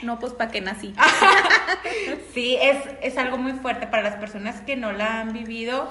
No, 0.03 0.19
pues 0.19 0.33
para 0.33 0.51
qué 0.51 0.61
nací. 0.61 0.93
sí, 2.35 2.59
es, 2.61 2.77
es 3.03 3.17
algo 3.17 3.39
muy 3.39 3.53
fuerte 3.53 3.87
para 3.87 4.03
las 4.03 4.17
personas 4.17 4.61
que 4.63 4.75
no 4.75 4.91
la 4.91 5.21
han 5.21 5.33
vivido. 5.33 5.89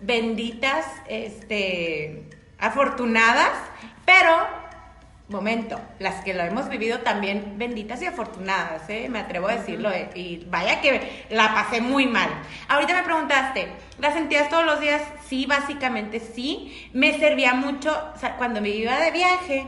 Benditas, 0.00 0.86
este, 1.08 2.30
afortunadas, 2.60 3.50
pero, 4.06 4.46
momento, 5.28 5.78
las 5.98 6.24
que 6.24 6.32
lo 6.34 6.42
hemos 6.42 6.68
vivido 6.68 7.00
también 7.00 7.54
benditas 7.58 8.00
y 8.02 8.06
afortunadas, 8.06 8.88
¿eh? 8.88 9.08
me 9.10 9.18
atrevo 9.18 9.48
a 9.48 9.56
decirlo. 9.56 9.90
eh, 9.92 10.08
Y 10.14 10.44
vaya 10.46 10.80
que 10.80 11.26
la 11.30 11.52
pasé 11.54 11.80
muy 11.80 12.06
mal. 12.06 12.30
Ahorita 12.68 12.94
me 12.94 13.02
preguntaste, 13.02 13.68
¿la 13.98 14.12
sentías 14.12 14.48
todos 14.48 14.64
los 14.64 14.80
días? 14.80 15.02
Sí, 15.26 15.46
básicamente 15.46 16.20
sí. 16.20 16.88
Me 16.94 17.18
servía 17.18 17.52
mucho, 17.54 17.90
o 18.14 18.18
sea, 18.18 18.36
cuando 18.36 18.60
me 18.60 18.70
iba 18.70 18.98
de 18.98 19.10
viaje, 19.10 19.66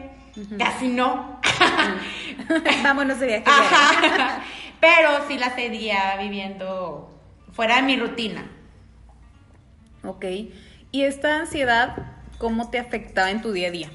casi 0.59 0.89
no. 0.89 1.41
Vámonos 2.83 3.21
de 3.21 3.27
viaje. 3.27 3.45
Ajá. 3.47 4.43
Pero 4.81 5.11
sí 5.29 5.37
la 5.39 5.55
seguía 5.55 6.17
viviendo 6.19 7.15
fuera 7.53 7.77
de 7.77 7.83
mi 7.83 7.97
rutina. 7.97 8.51
Ok. 10.05 10.25
¿Y 10.93 11.03
esta 11.03 11.37
ansiedad 11.37 11.97
cómo 12.39 12.71
te 12.71 12.79
afectaba 12.79 13.31
en 13.31 13.43
tu 13.43 13.53
día 13.53 13.69
a 13.69 13.71
día? 13.71 13.91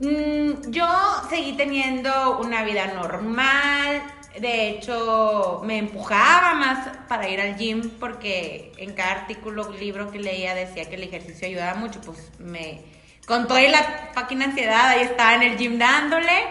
Mm, 0.00 0.70
yo 0.70 0.88
seguí 1.28 1.52
teniendo 1.52 2.38
una 2.38 2.64
vida 2.64 2.86
normal. 2.86 4.02
De 4.40 4.70
hecho, 4.70 5.60
me 5.64 5.76
empujaba 5.76 6.54
más 6.54 6.88
para 7.06 7.28
ir 7.28 7.40
al 7.40 7.56
gym 7.56 7.90
porque 8.00 8.72
en 8.78 8.94
cada 8.94 9.12
artículo, 9.12 9.70
libro 9.72 10.10
que 10.10 10.18
leía 10.18 10.54
decía 10.54 10.88
que 10.88 10.94
el 10.94 11.02
ejercicio 11.02 11.46
ayudaba 11.46 11.74
mucho. 11.74 12.00
Pues 12.00 12.30
me. 12.38 12.82
Con 13.26 13.46
toda 13.46 13.60
la 13.62 14.10
fucking 14.14 14.42
ansiedad, 14.42 14.88
ahí 14.88 15.02
estaba 15.02 15.34
en 15.34 15.42
el 15.42 15.58
gym 15.58 15.78
dándole. 15.78 16.46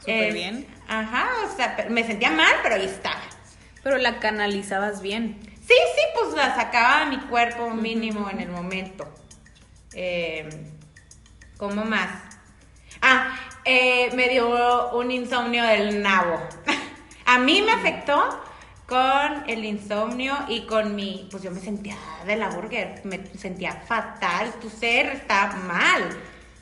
Súper 0.00 0.32
bien. 0.32 0.66
Ajá, 0.88 1.28
o 1.44 1.54
sea, 1.54 1.86
me 1.90 2.04
sentía 2.04 2.30
mal, 2.30 2.54
pero 2.62 2.76
ahí 2.76 2.86
estaba. 2.86 3.20
Pero 3.82 3.98
la 3.98 4.18
canalizabas 4.18 5.02
bien. 5.02 5.38
Sí, 5.42 5.74
sí, 5.94 6.02
pues 6.14 6.34
la 6.34 6.54
sacaba 6.54 7.04
de 7.04 7.16
mi 7.16 7.18
cuerpo 7.26 7.68
mínimo 7.70 8.30
en 8.30 8.40
el 8.40 8.48
momento. 8.48 9.06
Eh, 9.92 10.48
¿Cómo 11.58 11.84
más? 11.84 12.27
Ah, 13.02 13.36
eh, 13.64 14.10
me 14.14 14.28
dio 14.28 14.90
un 14.92 15.10
insomnio 15.10 15.62
del 15.64 16.02
nabo. 16.02 16.40
A 17.26 17.38
mí 17.38 17.62
me 17.62 17.72
afectó 17.72 18.40
con 18.86 19.44
el 19.46 19.64
insomnio 19.64 20.34
y 20.48 20.62
con 20.62 20.96
mi, 20.96 21.28
pues 21.30 21.42
yo 21.42 21.50
me 21.50 21.60
sentía 21.60 21.96
de 22.24 22.36
la 22.36 22.48
burger, 22.48 23.02
me 23.04 23.26
sentía 23.36 23.72
fatal, 23.86 24.50
tu 24.60 24.70
ser 24.70 25.06
está 25.08 25.48
mal. 25.66 26.08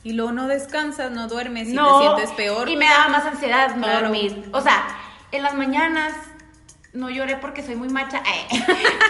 Y 0.03 0.13
luego 0.13 0.33
no 0.33 0.49
descansas, 0.49 1.11
no 1.13 1.29
duermes 1.29 1.69
y 1.69 1.75
te 1.77 1.81
sientes 2.01 2.31
peor. 2.33 2.69
Y 2.69 2.77
me 2.77 2.87
daba 2.87 3.09
más 3.09 3.27
ansiedad 3.27 3.75
no 3.77 3.83
Claro. 3.85 4.01
dormir. 4.09 4.49
O 4.53 4.61
sea, 4.61 4.85
en 5.33 5.43
las 5.43 5.55
mañanas 5.55 6.13
no 6.93 7.11
lloré 7.11 7.37
porque 7.37 7.63
soy 7.63 7.77
muy 7.77 7.89
macha. 7.89 8.19
eh, 8.27 8.65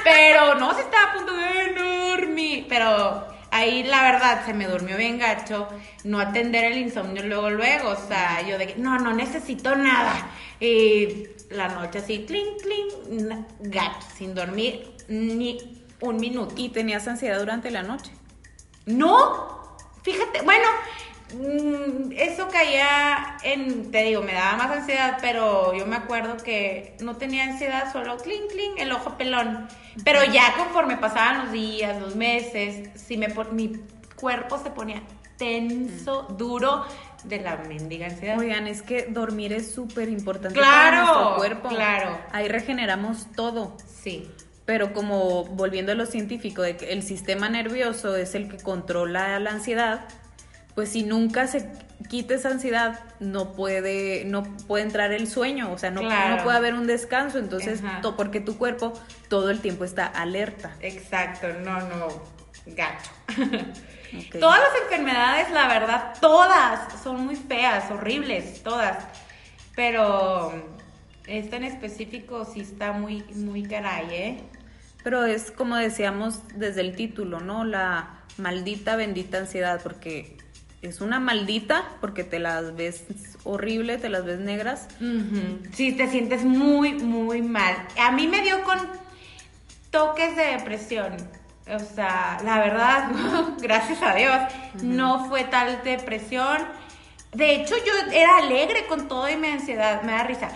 Pero 0.04 0.54
no, 0.56 0.75
se 0.75 0.80
estaba 0.82 1.11
a 1.11 1.14
punto 1.14 1.32
de 1.35 1.75
dormir. 1.75 2.66
Pero 2.68 3.26
ahí 3.50 3.82
la 3.82 4.02
verdad 4.02 4.44
se 4.44 4.54
me 4.54 4.66
durmió 4.66 4.96
bien 4.96 5.18
gacho. 5.18 5.68
No 6.04 6.20
atender 6.20 6.64
el 6.64 6.78
insomnio 6.78 7.22
luego, 7.24 7.50
luego. 7.50 7.90
O 7.90 8.08
sea, 8.08 8.46
yo 8.46 8.58
de 8.58 8.68
que 8.68 8.76
no, 8.76 8.98
no 8.98 9.12
necesito 9.12 9.74
nada. 9.76 10.30
Y 10.60 11.28
la 11.50 11.68
noche 11.68 11.98
así, 11.98 12.24
clink, 12.26 12.62
clink, 12.62 13.46
gacho, 13.60 14.06
sin 14.16 14.34
dormir 14.34 14.96
ni 15.08 15.84
un 16.00 16.16
minuto. 16.16 16.54
Y 16.56 16.70
tenías 16.70 17.06
ansiedad 17.08 17.38
durante 17.38 17.70
la 17.70 17.82
noche. 17.82 18.12
No, 18.86 19.76
fíjate, 20.02 20.42
bueno, 20.42 20.68
eso 22.16 22.49
caía 22.49 23.37
en, 23.42 23.90
te 23.90 24.02
digo, 24.04 24.23
me 24.23 24.33
daba 24.33 24.56
más 24.56 24.71
ansiedad, 24.71 25.18
pero 25.21 25.75
yo 25.75 25.87
me 25.87 25.97
acuerdo 25.97 26.37
que 26.37 26.95
no 27.00 27.16
tenía 27.16 27.45
ansiedad, 27.45 27.92
solo 27.92 28.16
clink, 28.18 28.50
clink, 28.50 28.78
el 28.78 28.92
ojo 28.92 29.16
pelón. 29.16 29.68
Pero 30.04 30.25
ya 30.25 30.54
conforme 30.56 30.97
pasaban 30.97 31.45
los 31.45 31.52
días, 31.52 32.00
los 32.00 32.14
meses, 32.16 32.90
si 32.95 33.16
me 33.16 33.28
pon- 33.30 33.54
mi 33.56 33.73
cuerpo 34.14 34.59
se 34.59 34.71
ponía 34.71 35.02
tenso, 35.37 36.23
duro 36.38 36.85
de 37.25 37.40
la 37.40 37.56
mendiga 37.56 38.06
ansiedad. 38.06 38.38
Oigan, 38.38 38.66
es 38.66 38.83
que 38.83 39.06
dormir 39.11 39.52
es 39.52 39.73
súper 39.75 40.09
importante 40.09 40.59
Claro, 40.59 40.97
para 40.97 41.02
nuestro 41.02 41.37
cuerpo. 41.37 41.68
claro. 41.68 42.18
Ahí 42.33 42.49
regeneramos 42.49 43.26
todo. 43.35 43.76
Sí, 43.87 44.30
Pero 44.64 44.92
como 44.92 45.45
volviendo 45.45 45.92
a 45.92 45.95
lo 45.95 46.06
científico, 46.06 46.62
de 46.62 46.76
que 46.76 46.92
el 46.92 47.02
sistema 47.04 47.49
nervioso 47.49 48.16
es 48.16 48.35
el 48.35 48.49
que 48.49 48.56
controla 48.59 49.38
la 49.38 49.50
ansiedad, 49.50 50.06
pues 50.76 50.90
si 50.90 51.02
nunca 51.02 51.49
se 51.49 51.68
quita 52.09 52.35
esa 52.35 52.50
ansiedad, 52.50 53.00
no 53.18 53.54
puede, 53.54 54.25
no 54.26 54.45
puede 54.68 54.85
entrar 54.85 55.11
el 55.12 55.26
sueño, 55.26 55.73
o 55.73 55.78
sea, 55.78 55.90
no, 55.90 56.02
Claro. 56.02 56.37
no 56.37 56.45
puede 56.45 56.56
haber 56.59 56.75
un 56.75 56.87
descanso, 56.87 57.38
entonces, 57.38 57.80
to- 58.02 58.14
porque 58.16 58.40
tu 58.40 58.56
cuerpo 58.59 58.92
todo 59.28 59.50
el 59.50 59.61
tiempo 59.61 59.85
está 59.85 60.06
alerta. 60.06 60.76
exacto, 60.80 61.49
no, 61.64 61.80
no, 61.80 62.09
gacho. 62.66 63.11
Todas 64.40 64.61
las 64.61 64.83
enfermedades, 64.85 65.50
la 65.50 65.66
verdad, 65.66 66.14
todas 66.21 67.02
son 67.02 67.25
muy 67.26 67.35
feas, 67.37 67.90
horribles, 67.90 68.62
todas. 68.62 68.99
Pero 69.75 70.52
esta 71.26 71.56
en 71.56 71.64
específico 71.64 72.45
sí 72.45 72.61
está 72.61 72.92
muy, 72.92 73.23
muy 73.35 73.64
caray, 73.64 74.06
¿eh? 74.14 74.40
Pero 75.02 75.25
es 75.25 75.50
como 75.50 75.76
decíamos 75.76 76.40
desde 76.54 76.80
el 76.83 76.95
título, 76.95 77.40
¿no? 77.40 77.64
La 77.64 78.21
maldita, 78.38 78.97
bendita 78.97 79.38
ansiedad, 79.38 79.80
porque 79.83 80.35
es 80.88 81.00
una 81.00 81.20
maldita, 81.20 81.84
porque 82.00 82.24
te 82.24 82.38
las 82.38 82.76
ves 82.76 83.04
horrible, 83.44 83.98
te 83.98 84.08
las 84.08 84.24
ves 84.24 84.38
negras. 84.38 84.88
Sí, 85.72 85.92
te 85.92 86.08
sientes 86.08 86.44
muy, 86.44 86.94
muy 86.94 87.42
mal. 87.42 87.74
A 87.98 88.12
mí 88.12 88.26
me 88.26 88.42
dio 88.42 88.62
con 88.64 88.78
toques 89.90 90.36
de 90.36 90.44
depresión. 90.56 91.16
O 91.68 91.78
sea, 91.80 92.38
la 92.44 92.58
verdad, 92.58 93.10
gracias 93.60 94.00
a 94.02 94.14
Dios, 94.14 94.36
no 94.82 95.28
fue 95.28 95.44
tal 95.44 95.82
depresión. 95.82 96.58
De 97.32 97.56
hecho, 97.56 97.74
yo 97.84 98.12
era 98.12 98.38
alegre 98.38 98.86
con 98.86 99.08
todo 99.08 99.28
y 99.28 99.36
mi 99.36 99.48
ansiedad, 99.48 100.02
me 100.02 100.12
da 100.12 100.22
risa. 100.22 100.48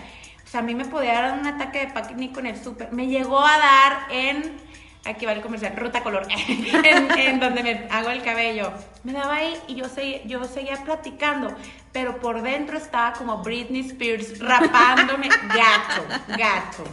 O 0.43 0.47
sea, 0.47 0.61
a 0.61 0.63
mí 0.63 0.73
me 0.73 0.85
podía 0.85 1.13
dar 1.13 1.39
un 1.39 1.47
ataque 1.47 1.79
de 1.79 1.87
pánico 1.87 2.39
en 2.39 2.47
el 2.47 2.61
súper. 2.61 2.91
Me 2.91 3.07
llegó 3.07 3.39
a 3.39 3.57
dar 3.57 4.07
en, 4.11 4.57
aquí 5.05 5.25
va 5.25 5.31
el 5.33 5.41
comercial, 5.41 5.73
Ruta 5.75 6.01
Color, 6.03 6.27
en, 6.83 7.17
en 7.19 7.39
donde 7.39 7.63
me 7.63 7.87
hago 7.89 8.09
el 8.09 8.21
cabello. 8.21 8.71
Me 9.03 9.13
daba 9.13 9.35
ahí 9.37 9.55
y 9.67 9.75
yo, 9.75 9.85
seguía- 9.89 10.23
yo 10.25 10.43
seguía 10.45 10.77
platicando, 10.83 11.55
pero 11.91 12.19
por 12.19 12.41
dentro 12.41 12.77
estaba 12.77 13.13
como 13.13 13.37
Britney 13.43 13.81
Spears 13.81 14.39
rapándome 14.39 15.29
gacho, 15.47 16.05
gacho. 16.37 16.83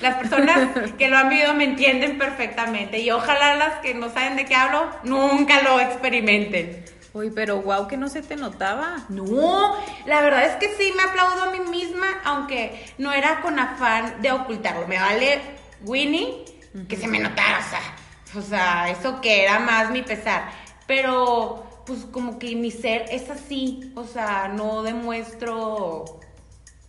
Las 0.00 0.16
personas 0.16 0.68
que 0.98 1.08
lo 1.08 1.16
han 1.16 1.28
vivido 1.28 1.54
me 1.54 1.64
entienden 1.64 2.18
perfectamente 2.18 2.98
y 2.98 3.10
ojalá 3.10 3.54
las 3.54 3.74
que 3.80 3.94
no 3.94 4.10
saben 4.10 4.36
de 4.36 4.44
qué 4.44 4.54
hablo 4.54 4.86
nunca 5.04 5.62
lo 5.62 5.78
experimenten. 5.80 6.84
Uy, 7.12 7.30
pero 7.30 7.62
wow 7.62 7.86
que 7.86 7.96
no 7.96 8.08
se 8.08 8.22
te 8.22 8.34
notaba. 8.34 9.04
No, 9.08 9.74
la 10.04 10.20
verdad 10.20 10.44
es 10.46 10.56
que 10.56 10.68
sí 10.76 10.92
me 10.96 11.04
aplaudo 11.04 11.44
a 11.44 11.50
mí 11.50 11.60
misma, 11.60 12.06
aunque 12.24 12.84
no 12.98 13.12
era 13.12 13.40
con 13.40 13.58
afán 13.58 14.20
de 14.20 14.32
ocultarlo. 14.32 14.88
Me 14.88 14.98
vale 14.98 15.40
Winnie 15.82 16.44
que 16.88 16.96
se 16.96 17.06
me 17.06 17.18
notara, 17.18 17.58
o 17.58 17.70
sea, 17.70 18.40
o 18.40 18.42
sea, 18.42 18.90
eso 18.90 19.20
que 19.20 19.44
era 19.44 19.60
más 19.60 19.90
mi 19.90 20.02
pesar. 20.02 20.50
Pero, 20.86 21.64
pues 21.86 22.04
como 22.06 22.38
que 22.38 22.54
mi 22.56 22.70
ser 22.70 23.06
es 23.10 23.30
así, 23.30 23.92
o 23.94 24.04
sea, 24.04 24.48
no 24.48 24.82
demuestro 24.82 26.20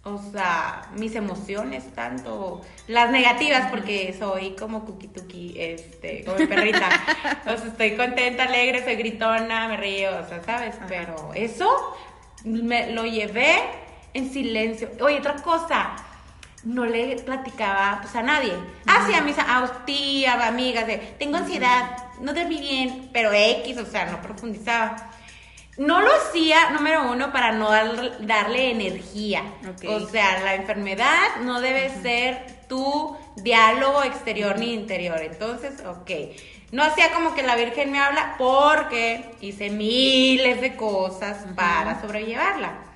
o 0.05 0.19
sea, 0.31 0.83
mis 0.95 1.15
emociones, 1.15 1.83
tanto 1.95 2.61
las 2.87 3.09
negativas, 3.09 3.71
porque 3.71 4.15
soy 4.17 4.51
como 4.51 4.85
cookie 4.85 5.07
tuki, 5.07 5.55
este, 5.57 6.23
como 6.23 6.37
mi 6.37 6.45
perrita. 6.45 6.87
o 7.41 7.57
sea, 7.57 7.67
estoy 7.67 7.97
contenta, 7.97 8.43
alegre, 8.43 8.83
soy 8.83 8.97
gritona, 8.97 9.67
me 9.67 9.77
río, 9.77 10.11
o 10.11 10.29
sea, 10.29 10.43
¿sabes? 10.43 10.75
Pero 10.87 11.31
eso 11.33 11.97
me 12.43 12.91
lo 12.91 13.03
llevé 13.05 13.55
en 14.13 14.31
silencio. 14.31 14.91
Oye, 15.01 15.17
otra 15.17 15.41
cosa, 15.41 15.95
no 16.65 16.85
le 16.85 17.15
platicaba 17.17 17.99
pues, 18.01 18.15
a 18.15 18.23
nadie. 18.23 18.53
Ah, 18.87 19.05
sí, 19.07 19.13
a 19.13 19.21
mis 19.21 19.37
a 19.37 19.85
tías, 19.85 20.43
amigas, 20.43 20.87
de, 20.87 20.97
tengo 21.19 21.37
ansiedad, 21.37 21.97
no 22.19 22.33
dormí 22.33 22.59
bien, 22.59 23.09
pero 23.13 23.31
X, 23.31 23.77
o 23.77 23.85
sea, 23.85 24.05
no 24.05 24.21
profundizaba. 24.21 25.11
No 25.77 26.01
lo 26.01 26.09
hacía, 26.09 26.69
número 26.71 27.11
uno, 27.11 27.33
para 27.33 27.51
no 27.51 27.69
darle 27.69 28.71
energía. 28.71 29.43
O 29.87 29.99
sea, 30.07 30.39
la 30.41 30.55
enfermedad 30.55 31.41
no 31.41 31.59
debe 31.59 31.89
ser 32.01 32.65
tu 32.69 33.17
diálogo 33.35 34.03
exterior 34.03 34.57
ni 34.57 34.73
interior. 34.73 35.19
Entonces, 35.21 35.73
ok. 35.85 36.11
No 36.71 36.81
hacía 36.81 37.11
como 37.11 37.35
que 37.35 37.43
la 37.43 37.57
Virgen 37.57 37.91
me 37.91 37.99
habla 37.99 38.35
porque 38.37 39.35
hice 39.41 39.69
miles 39.69 40.61
de 40.61 40.77
cosas 40.77 41.45
para 41.55 42.01
sobrellevarla. 42.01 42.94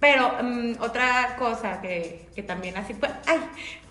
Pero 0.00 0.42
mm, 0.42 0.80
otra 0.80 1.36
cosa 1.38 1.80
que, 1.82 2.26
que, 2.34 2.42
también 2.42 2.76
así 2.78 2.94
fue, 2.94 3.10
¡ay! 3.26 3.40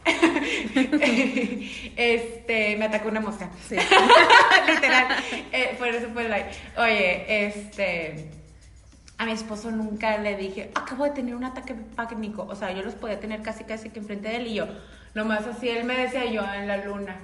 este, 1.96 2.76
me 2.78 2.86
atacó 2.86 3.10
una 3.10 3.20
mosca. 3.20 3.50
Sí. 3.68 3.76
Literal. 4.68 5.08
Eh, 5.52 5.76
por 5.78 5.88
eso 5.88 6.10
fue 6.12 6.24
el 6.24 6.32
like. 6.32 6.50
Oye, 6.78 7.46
este, 7.46 8.32
a 9.20 9.26
mi 9.26 9.34
esposo 9.34 9.70
nunca 9.70 10.18
le 10.18 10.36
dije, 10.36 10.72
acabo 10.74 11.04
de 11.04 11.12
tener 11.12 11.36
un 11.36 11.44
ataque 11.44 11.76
pánico. 11.96 12.48
O 12.50 12.56
sea, 12.56 12.72
yo 12.72 12.82
los 12.82 12.96
podía 12.96 13.20
tener 13.20 13.44
casi, 13.44 13.64
casi 13.64 13.92
que 13.92 14.00
enfrente 14.00 14.30
de 14.30 14.38
él 14.38 14.48
y 14.48 14.56
yo, 14.56 14.68
nomás 15.14 15.46
así, 15.46 15.70
él 15.70 15.84
me 15.84 15.96
decía 15.96 16.26
yo 16.26 16.42
en 16.54 16.68
la 16.68 16.78
luna. 16.78 17.18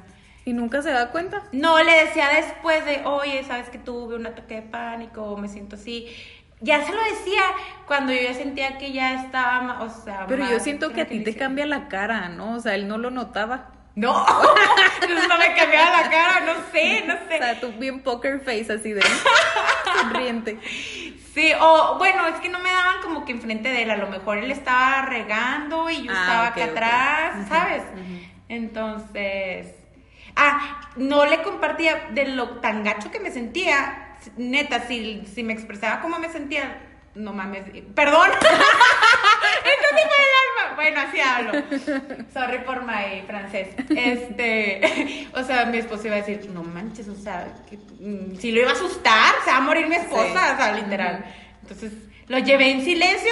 ¿Y 0.47 0.53
nunca 0.53 0.83
se 0.83 0.91
da 0.91 1.09
cuenta? 1.09 1.41
No, 1.53 1.81
le 1.81 2.05
decía 2.05 2.29
después 2.35 2.85
de, 2.85 3.01
oye, 3.05 3.43
sabes 3.45 3.69
que 3.69 3.79
tuve 3.79 4.15
un 4.15 4.27
ataque 4.27 4.55
de 4.55 4.61
pánico, 4.61 5.35
me 5.37 5.47
siento 5.47 5.75
así 5.75 6.07
ya 6.61 6.85
se 6.85 6.93
lo 6.93 7.03
decía 7.03 7.41
cuando 7.85 8.13
yo 8.13 8.21
ya 8.21 8.33
sentía 8.33 8.77
que 8.77 8.91
ya 8.91 9.23
estaba, 9.23 9.81
o 9.81 9.89
sea... 9.89 10.25
Pero 10.27 10.49
yo 10.49 10.59
siento 10.59 10.91
que 10.91 11.01
a 11.01 11.07
ti 11.07 11.23
te 11.23 11.35
cambia 11.35 11.65
la 11.65 11.87
cara, 11.87 12.29
¿no? 12.29 12.55
O 12.55 12.59
sea, 12.59 12.75
él 12.75 12.87
no 12.87 12.97
lo 12.97 13.11
notaba. 13.11 13.71
No, 13.95 14.11
no 15.29 15.37
me 15.37 15.55
cambiaba 15.55 16.01
la 16.01 16.09
cara, 16.09 16.39
no 16.41 16.53
sé, 16.71 17.03
no 17.07 17.13
sé. 17.29 17.35
O 17.35 17.37
sea, 17.37 17.59
tú 17.59 17.71
bien 17.77 18.01
poker 18.01 18.41
face 18.41 18.73
así 18.73 18.91
de 18.91 19.01
sonriente. 20.01 20.59
Sí, 21.33 21.51
o 21.59 21.97
bueno, 21.97 22.27
es 22.27 22.35
que 22.35 22.49
no 22.49 22.59
me 22.59 22.69
daban 22.69 23.01
como 23.01 23.25
que 23.25 23.31
enfrente 23.31 23.69
de 23.69 23.83
él, 23.83 23.91
a 23.91 23.97
lo 23.97 24.07
mejor 24.07 24.37
él 24.37 24.51
estaba 24.51 25.03
regando 25.03 25.89
y 25.89 26.03
yo 26.03 26.11
ah, 26.13 26.21
estaba 26.21 26.47
acá 26.47 26.63
atrás, 26.65 27.47
¿sabes? 27.47 27.83
Entonces, 28.49 29.75
ah, 30.35 30.81
no 30.95 31.25
le 31.25 31.41
compartía 31.41 32.07
de 32.11 32.27
lo 32.27 32.59
tan 32.59 32.83
gacho 32.83 33.11
que 33.11 33.19
me 33.19 33.31
sentía, 33.31 34.04
neta, 34.37 34.87
si, 34.87 35.25
si 35.33 35.43
me 35.43 35.53
expresaba 35.53 36.01
cómo 36.01 36.19
me 36.19 36.29
sentía, 36.29 36.81
no 37.15 37.33
mames, 37.33 37.63
perdón. 37.93 38.29
Fue 39.95 40.03
el 40.03 40.65
alma. 40.65 40.75
Bueno, 40.75 41.01
así 41.01 41.19
hablo. 41.19 41.51
Sorry 42.33 42.59
por 42.59 42.83
my 42.83 43.23
francés. 43.25 43.69
Este, 43.89 45.27
o 45.33 45.43
sea, 45.43 45.65
mi 45.65 45.77
esposo 45.77 46.07
iba 46.07 46.17
a 46.17 46.21
decir, 46.21 46.49
no 46.51 46.63
manches, 46.63 47.07
o 47.07 47.15
sea, 47.15 47.55
mm, 47.99 48.35
si 48.37 48.51
lo 48.51 48.61
iba 48.61 48.69
a 48.69 48.73
asustar, 48.73 49.33
se 49.43 49.51
va 49.51 49.57
a 49.57 49.61
morir 49.61 49.87
mi 49.87 49.95
esposa, 49.95 50.53
o 50.53 50.57
sea, 50.57 50.73
literal. 50.73 51.25
Entonces, 51.61 51.93
lo 52.27 52.39
llevé 52.39 52.71
en 52.71 52.83
silencio, 52.83 53.31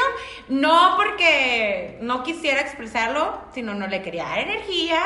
no 0.50 0.96
porque 0.98 1.98
no 2.02 2.24
quisiera 2.24 2.62
expresarlo, 2.62 3.42
sino 3.54 3.74
no 3.74 3.88
le 3.88 4.02
quería 4.02 4.24
dar 4.26 4.40
energía. 4.40 5.00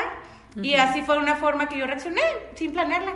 Y 0.62 0.74
así 0.74 1.02
fue 1.02 1.18
una 1.18 1.36
forma 1.36 1.68
que 1.68 1.78
yo 1.78 1.86
reaccioné, 1.86 2.22
sin 2.54 2.72
planearla. 2.72 3.12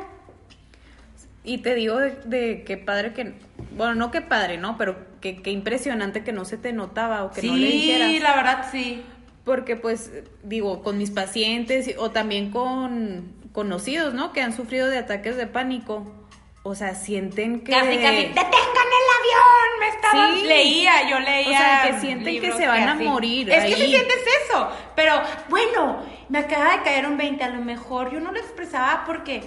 Y 1.44 1.58
te 1.58 1.74
digo 1.74 1.98
de, 1.98 2.62
qué 2.64 2.76
padre 2.76 3.12
que, 3.14 3.34
bueno, 3.72 3.94
no 3.94 4.10
qué 4.10 4.20
padre, 4.20 4.58
¿no? 4.58 4.78
Pero 4.78 4.96
qué 5.20 5.40
impresionante 5.46 6.22
que 6.22 6.32
no 6.32 6.44
se 6.44 6.56
te 6.56 6.72
notaba 6.72 7.24
o 7.24 7.32
que 7.32 7.42
no 7.42 7.56
le 7.56 7.66
dijeras. 7.66 8.10
Sí, 8.10 8.18
la 8.20 8.36
verdad 8.36 8.68
sí. 8.70 9.02
Porque 9.44 9.74
pues, 9.74 10.12
digo, 10.44 10.82
con 10.82 10.98
mis 10.98 11.10
pacientes 11.10 11.92
o 11.98 12.10
también 12.10 12.50
con 12.50 13.32
conocidos, 13.52 14.14
¿no? 14.14 14.32
Que 14.32 14.40
han 14.40 14.54
sufrido 14.54 14.88
de 14.88 14.98
ataques 14.98 15.36
de 15.36 15.46
pánico. 15.46 16.12
O 16.64 16.76
sea, 16.76 16.94
sienten 16.94 17.64
que... 17.64 17.72
Casi, 17.72 17.98
casi, 17.98 18.22
detengan 18.22 18.36
el 18.36 19.08
avión, 19.18 19.80
me 19.80 19.88
estaba... 19.88 20.32
Sí. 20.32 20.44
Leía, 20.44 21.10
yo 21.10 21.18
leía. 21.18 21.58
O 21.58 21.60
sea, 21.60 21.90
que 21.90 22.00
sienten 22.00 22.40
que 22.40 22.52
se 22.52 22.66
van 22.68 22.88
a 22.88 22.94
morir. 22.94 23.50
Es 23.50 23.64
que 23.64 23.74
si 23.74 23.90
sientes 23.90 24.18
eso. 24.44 24.68
Pero, 24.94 25.20
bueno, 25.48 26.04
me 26.28 26.38
acaba 26.38 26.76
de 26.76 26.82
caer 26.84 27.06
un 27.06 27.16
20, 27.16 27.42
a 27.42 27.48
lo 27.48 27.60
mejor 27.62 28.12
yo 28.12 28.20
no 28.20 28.30
lo 28.30 28.38
expresaba 28.38 29.02
porque 29.04 29.42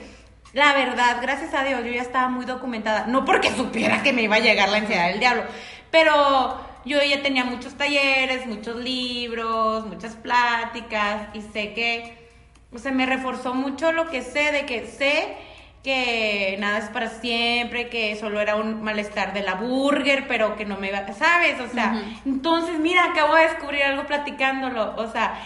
la 0.55 0.73
verdad, 0.73 1.17
gracias 1.21 1.53
a 1.53 1.65
Dios, 1.65 1.83
yo 1.83 1.91
ya 1.91 2.01
estaba 2.01 2.29
muy 2.29 2.45
documentada. 2.45 3.07
No 3.07 3.25
porque 3.25 3.51
supiera 3.51 4.01
que 4.01 4.13
me 4.13 4.21
iba 4.21 4.37
a 4.37 4.39
llegar 4.39 4.69
la 4.69 4.77
ansiedad 4.77 5.09
del 5.09 5.19
diablo, 5.19 5.43
pero 5.91 6.57
yo 6.85 7.03
ya 7.03 7.21
tenía 7.21 7.43
muchos 7.43 7.75
talleres, 7.75 8.47
muchos 8.47 8.77
libros, 8.77 9.85
muchas 9.85 10.15
pláticas 10.15 11.27
y 11.33 11.41
sé 11.41 11.73
que, 11.73 12.29
o 12.73 12.79
sea, 12.79 12.93
me 12.93 13.05
reforzó 13.05 13.53
mucho 13.53 13.91
lo 13.91 14.09
que 14.09 14.21
sé, 14.21 14.53
de 14.53 14.65
que 14.65 14.87
sé 14.87 15.35
que 15.83 16.55
nada 16.57 16.77
es 16.77 16.85
para 16.85 17.09
siempre, 17.09 17.89
que 17.89 18.15
solo 18.15 18.39
era 18.39 18.55
un 18.55 18.81
malestar 18.81 19.33
de 19.33 19.43
la 19.43 19.55
burger, 19.55 20.25
pero 20.25 20.55
que 20.55 20.63
no 20.63 20.77
me 20.77 20.87
iba, 20.87 21.05
¿sabes? 21.11 21.59
O 21.59 21.67
sea, 21.67 22.01
entonces, 22.25 22.79
mira, 22.79 23.03
acabo 23.11 23.35
de 23.35 23.43
descubrir 23.43 23.83
algo 23.83 24.05
platicándolo, 24.05 24.95
o 24.95 25.11
sea, 25.11 25.37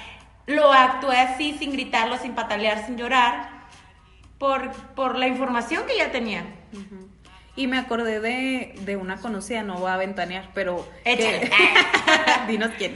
lo 0.46 0.72
actué 0.72 1.18
así, 1.18 1.58
sin 1.58 1.72
gritarlo, 1.72 2.16
sin 2.20 2.36
patalear, 2.36 2.86
sin 2.86 2.96
llorar 2.96 3.59
por, 4.40 4.72
por 4.96 5.18
la 5.18 5.28
información 5.28 5.84
que 5.86 5.98
ya 5.98 6.12
tenía. 6.12 6.44
Y 7.56 7.68
me 7.68 7.78
acordé 7.78 8.22
de, 8.22 8.74
de, 8.86 8.96
una 8.96 9.18
conocida, 9.18 9.64
no 9.64 9.80
voy 9.80 9.92
a 9.92 9.98
ventanear, 9.98 10.50
pero... 10.54 10.88
Échale. 11.04 11.52
dinos 12.48 12.72
quién. 12.78 12.94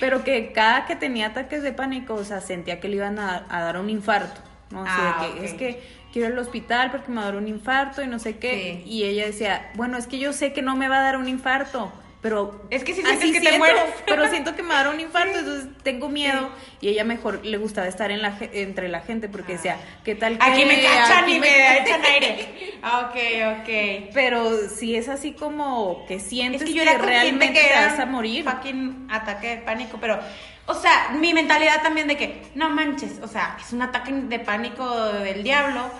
Pero 0.00 0.24
que 0.24 0.52
cada 0.52 0.84
que 0.84 0.96
tenía 0.96 1.28
ataques 1.28 1.62
de 1.62 1.72
pánico, 1.72 2.14
o 2.14 2.24
sea, 2.24 2.40
sentía 2.40 2.80
que 2.80 2.88
le 2.88 2.96
iban 2.96 3.20
a, 3.20 3.46
dar 3.48 3.78
un 3.78 3.88
infarto. 3.88 4.40
¿no? 4.70 4.82
O 4.82 4.84
sea, 4.84 5.16
ah, 5.18 5.28
que 5.38 5.44
es 5.44 5.54
que 5.54 5.80
quiero 6.12 6.28
ir 6.28 6.34
al 6.34 6.38
hospital 6.40 6.90
porque 6.90 7.10
me 7.10 7.16
va 7.16 7.22
a 7.22 7.24
dar 7.26 7.36
un 7.36 7.46
infarto 7.46 8.02
y 8.02 8.08
no 8.08 8.18
sé 8.18 8.38
qué. 8.38 8.82
Y 8.84 9.04
ella 9.04 9.26
decía, 9.26 9.70
bueno, 9.74 9.96
es 9.96 10.08
que 10.08 10.18
yo 10.18 10.32
sé 10.32 10.52
que 10.52 10.62
no 10.62 10.74
me 10.74 10.88
va 10.88 10.98
a 10.98 11.02
dar 11.02 11.16
un 11.16 11.28
infarto 11.28 11.92
pero 12.24 12.58
es 12.70 12.84
que 12.84 12.94
si 12.94 13.02
sientes 13.02 13.32
que 13.32 13.40
te 13.42 13.58
mueres. 13.58 13.82
Pero 14.06 14.26
siento 14.30 14.56
que 14.56 14.62
me 14.62 14.70
va 14.70 14.80
a 14.80 14.84
dar 14.84 14.94
un 14.94 14.98
infarto, 14.98 15.40
entonces 15.40 15.68
tengo 15.82 16.08
miedo. 16.08 16.48
Y 16.80 16.88
ella 16.88 17.04
mejor 17.04 17.44
le 17.44 17.58
gustaba 17.58 17.86
estar 17.86 18.10
en 18.10 18.22
la, 18.22 18.38
entre 18.40 18.88
la 18.88 19.00
gente 19.00 19.28
porque 19.28 19.52
decía, 19.52 19.76
¿qué 20.06 20.14
tal 20.14 20.38
que 20.38 20.42
Aquí 20.42 20.64
me 20.64 20.82
cachan 20.82 21.28
y 21.28 21.38
me, 21.38 21.82
echan 21.82 22.02
aire. 22.02 22.78
ok, 22.82 23.60
ok. 23.60 24.10
Pero 24.14 24.70
si 24.70 24.96
es 24.96 25.10
así 25.10 25.32
como 25.32 26.06
que 26.08 26.18
sientes 26.18 26.64
que, 26.64 26.72
yo 26.72 26.80
era 26.80 26.96
realmente 26.96 27.60
que 27.60 27.68
te 27.68 27.74
vas 27.74 27.98
a 27.98 28.06
morir. 28.06 28.42
Fucking 28.44 29.08
ataque 29.10 29.48
de 29.48 29.56
pánico, 29.58 29.98
pero 30.00 30.18
o 30.64 30.74
sea, 30.74 31.10
mi 31.20 31.34
mentalidad 31.34 31.82
también 31.82 32.08
de 32.08 32.16
que, 32.16 32.40
no 32.54 32.70
manches, 32.70 33.20
o 33.22 33.28
sea, 33.28 33.58
es 33.60 33.70
un 33.74 33.82
ataque 33.82 34.14
de 34.14 34.38
pánico 34.38 35.12
del 35.12 35.42
diablo 35.42 35.90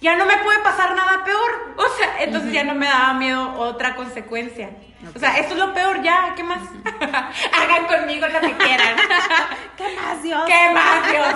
ya 0.00 0.16
no 0.16 0.26
me 0.26 0.36
puede 0.38 0.60
pasar 0.60 0.94
nada 0.94 1.24
peor. 1.24 1.74
O 1.76 1.96
sea, 1.96 2.22
entonces 2.22 2.52
ya 2.52 2.64
no 2.64 2.74
me 2.74 2.86
daba 2.86 3.14
miedo 3.14 3.54
otra 3.54 3.94
consecuencia. 3.94 4.70
O 5.14 5.18
sea, 5.18 5.38
esto 5.38 5.54
es 5.54 5.60
lo 5.60 5.72
peor 5.72 6.02
ya, 6.02 6.34
¿qué 6.36 6.42
más? 6.42 6.60
Hagan 6.84 7.86
conmigo 7.86 8.26
lo 8.28 8.40
que 8.40 8.52
quieran. 8.52 8.96
¿Qué 9.76 9.84
más, 9.96 10.22
Dios? 10.22 10.42
¿Qué 10.46 10.74
más, 10.74 11.10
Dios? 11.10 11.34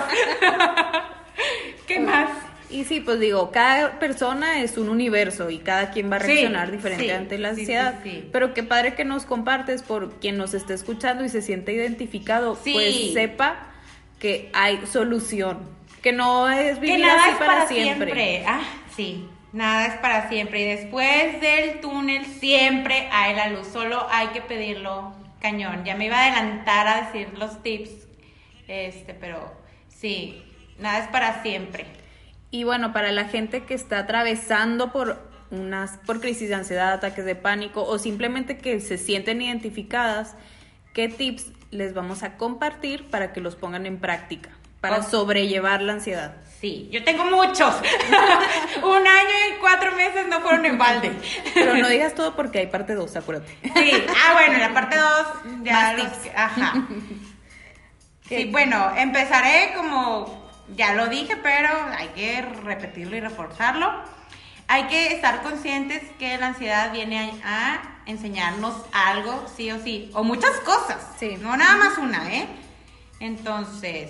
¿Qué 1.87 1.99
más? 1.99 2.29
Y 2.69 2.83
sí, 2.85 2.99
pues 2.99 3.19
digo, 3.19 3.51
cada 3.51 3.99
persona 3.99 4.61
es 4.61 4.77
un 4.77 4.89
universo 4.89 5.49
y 5.49 5.59
cada 5.59 5.91
quien 5.91 6.11
va 6.11 6.17
a 6.17 6.19
reaccionar 6.19 6.71
diferente 6.71 7.13
ante 7.13 7.37
la 7.37 7.49
ansiedad. 7.49 7.99
Pero 8.31 8.53
qué 8.53 8.63
padre 8.63 8.95
que 8.95 9.05
nos 9.05 9.25
compartes 9.25 9.83
por 9.83 10.13
quien 10.19 10.37
nos 10.37 10.53
esté 10.53 10.73
escuchando 10.73 11.23
y 11.23 11.29
se 11.29 11.41
siente 11.41 11.73
identificado, 11.73 12.55
pues 12.55 13.13
sepa 13.13 13.67
que 14.19 14.49
hay 14.53 14.85
solución 14.87 15.59
que 16.05 16.13
no 16.13 16.47
es 16.51 16.79
vivir 16.79 16.97
que 16.97 17.01
nada 17.01 17.19
así 17.19 17.31
es 17.31 17.37
para, 17.37 17.67
siempre. 17.67 18.43
Ah, 18.45 18.61
sí, 18.95 19.27
nada 19.51 19.87
es 19.87 19.95
para 19.95 20.29
siempre. 20.29 20.61
Y 20.61 20.65
después 20.65 21.41
del 21.41 21.81
túnel 21.81 22.27
siempre 22.27 23.09
hay 23.11 23.35
la 23.35 23.49
luz, 23.49 23.65
solo 23.65 24.05
hay 24.11 24.27
que 24.27 24.41
pedirlo 24.41 25.15
cañón. 25.41 25.83
Ya 25.83 25.95
me 25.95 26.05
iba 26.05 26.19
a 26.19 26.27
adelantar 26.27 26.87
a 26.87 27.01
decir 27.07 27.35
los 27.39 27.63
tips, 27.63 27.89
este, 28.67 29.15
pero 29.15 29.51
sí, 29.87 30.43
nada 30.77 30.99
es 30.99 31.07
para 31.07 31.41
siempre. 31.41 31.87
Y 32.51 32.65
bueno, 32.65 32.93
para 32.93 33.11
la 33.11 33.25
gente 33.25 33.63
que 33.63 33.73
está 33.73 33.97
atravesando 33.97 34.91
por 34.91 35.27
unas 35.49 35.97
por 36.05 36.21
crisis 36.21 36.49
de 36.49 36.55
ansiedad, 36.55 36.93
ataques 36.93 37.25
de 37.25 37.33
pánico 37.33 37.83
o 37.83 37.97
simplemente 37.97 38.59
que 38.59 38.79
se 38.79 38.99
sienten 38.99 39.41
identificadas, 39.41 40.35
¿qué 40.93 41.09
tips 41.09 41.47
les 41.71 41.95
vamos 41.95 42.21
a 42.21 42.37
compartir 42.37 43.05
para 43.05 43.33
que 43.33 43.41
los 43.41 43.55
pongan 43.55 43.87
en 43.87 43.97
práctica? 43.97 44.51
Para 44.89 45.01
Ok. 45.01 45.09
sobrellevar 45.09 45.81
la 45.81 45.93
ansiedad. 45.93 46.35
Sí, 46.61 46.89
yo 46.91 47.03
tengo 47.03 47.25
muchos. 47.25 47.75
Un 48.83 49.07
año 49.07 49.35
y 49.51 49.59
cuatro 49.59 49.91
meses 49.91 50.27
no 50.27 50.41
fueron 50.41 50.65
en 50.65 50.77
balde. 50.77 51.11
Pero 51.53 51.75
no 51.75 51.87
digas 51.89 52.15
todo 52.15 52.35
porque 52.35 52.59
hay 52.59 52.67
parte 52.67 52.95
2, 52.95 53.15
acuérdate. 53.17 53.57
Sí, 53.75 53.91
ah, 54.09 54.33
bueno, 54.33 54.53
en 54.55 54.61
la 54.61 54.73
parte 54.73 54.97
2 54.97 55.27
ya 55.63 55.93
los. 55.93 56.07
Ajá. 56.35 56.73
Sí, 58.27 58.45
bueno, 58.45 58.91
empezaré 58.97 59.73
como 59.75 60.49
ya 60.75 60.93
lo 60.95 61.05
dije, 61.09 61.37
pero 61.37 61.69
hay 61.95 62.07
que 62.15 62.41
repetirlo 62.41 63.15
y 63.15 63.19
reforzarlo. 63.19 63.91
Hay 64.67 64.85
que 64.85 65.13
estar 65.13 65.43
conscientes 65.43 66.01
que 66.17 66.35
la 66.39 66.47
ansiedad 66.47 66.91
viene 66.91 67.39
a 67.45 67.99
enseñarnos 68.07 68.73
algo, 68.93 69.45
sí 69.55 69.69
o 69.71 69.79
sí, 69.79 70.09
o 70.15 70.23
muchas 70.23 70.53
cosas, 70.61 71.07
Sí. 71.19 71.37
no 71.39 71.55
nada 71.55 71.75
más 71.75 71.99
una, 71.99 72.33
¿eh? 72.33 72.47
Entonces, 73.19 74.09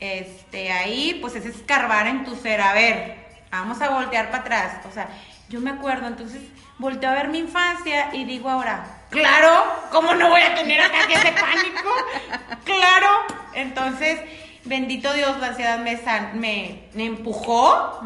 este, 0.00 0.70
ahí 0.72 1.18
pues 1.20 1.34
es 1.36 1.44
escarbar 1.46 2.06
en 2.06 2.24
tu 2.24 2.36
ser, 2.36 2.60
a 2.60 2.72
ver, 2.72 3.26
vamos 3.50 3.80
a 3.82 3.90
voltear 3.90 4.30
para 4.30 4.42
atrás, 4.42 4.86
o 4.88 4.92
sea, 4.92 5.08
yo 5.48 5.60
me 5.60 5.70
acuerdo, 5.70 6.06
entonces 6.06 6.40
volteo 6.78 7.10
a 7.10 7.14
ver 7.14 7.28
mi 7.28 7.38
infancia 7.38 8.10
y 8.14 8.24
digo 8.24 8.48
ahora, 8.50 8.84
claro, 9.10 9.64
¿cómo 9.90 10.14
no 10.14 10.28
voy 10.28 10.42
a 10.42 10.54
tener 10.54 10.80
ataques 10.80 11.22
de 11.24 11.32
pánico? 11.32 11.88
Claro, 12.64 13.08
entonces, 13.54 14.20
bendito 14.64 15.12
Dios, 15.14 15.38
la 15.38 15.48
ansiedad 15.48 15.78
me, 15.78 15.96
san- 15.96 16.38
me, 16.38 16.82
me 16.92 17.06
empujó 17.06 18.00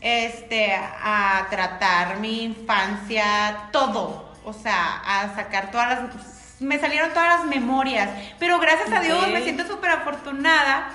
este, 0.00 0.72
a 0.74 1.46
tratar 1.50 2.18
mi 2.20 2.44
infancia, 2.44 3.68
todo, 3.72 4.32
o 4.44 4.52
sea, 4.52 5.02
a 5.04 5.34
sacar 5.34 5.70
todas 5.72 5.88
las, 5.88 6.60
me 6.60 6.78
salieron 6.78 7.10
todas 7.10 7.40
las 7.40 7.46
memorias, 7.48 8.08
pero 8.38 8.58
gracias 8.60 8.92
a 8.92 9.00
Dios 9.00 9.28
me 9.28 9.42
siento 9.42 9.66
súper 9.66 9.90
afortunada 9.90 10.88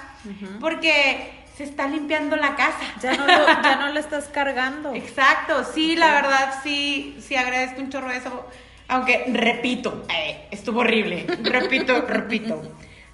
Porque 0.60 1.42
se 1.58 1.64
está 1.64 1.88
limpiando 1.88 2.36
la 2.36 2.56
casa. 2.56 2.86
Ya 3.02 3.16
no, 3.16 3.26
lo, 3.26 3.48
ya 3.64 3.76
no 3.78 3.90
la 3.90 4.00
estás 4.00 4.26
cargando. 4.28 4.94
Exacto, 4.94 5.64
sí, 5.64 5.96
la 5.96 6.12
verdad, 6.12 6.56
sí, 6.64 7.18
sí 7.22 7.36
agradezco 7.36 7.82
un 7.82 7.90
chorro 7.90 8.12
eso, 8.12 8.48
aunque 8.88 9.26
repito, 9.32 10.06
eh, 10.14 10.48
estuvo 10.52 10.82
horrible, 10.82 11.26
repito, 11.44 12.02
repito. 12.08 12.62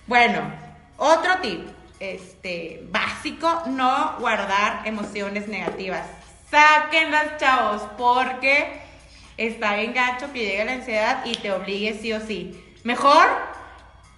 Bueno, 0.08 0.42
otro 0.98 1.38
tip, 1.42 1.68
este, 2.00 2.82
básico, 2.90 3.64
no 3.68 4.16
guardar 4.20 4.82
emociones 4.86 5.48
negativas. 5.48 6.08
Sáquenlas, 6.50 7.38
chavos, 7.38 7.82
porque 7.98 8.82
está 9.36 9.76
bien 9.76 9.94
gacho 9.94 10.32
que 10.32 10.40
llegue 10.40 10.66
la 10.66 10.74
ansiedad 10.74 11.26
y 11.26 11.36
te 11.36 11.52
obligue 11.52 11.98
sí 12.02 12.14
o 12.14 12.22
sí. 12.22 12.64
Mejor, 12.84 13.28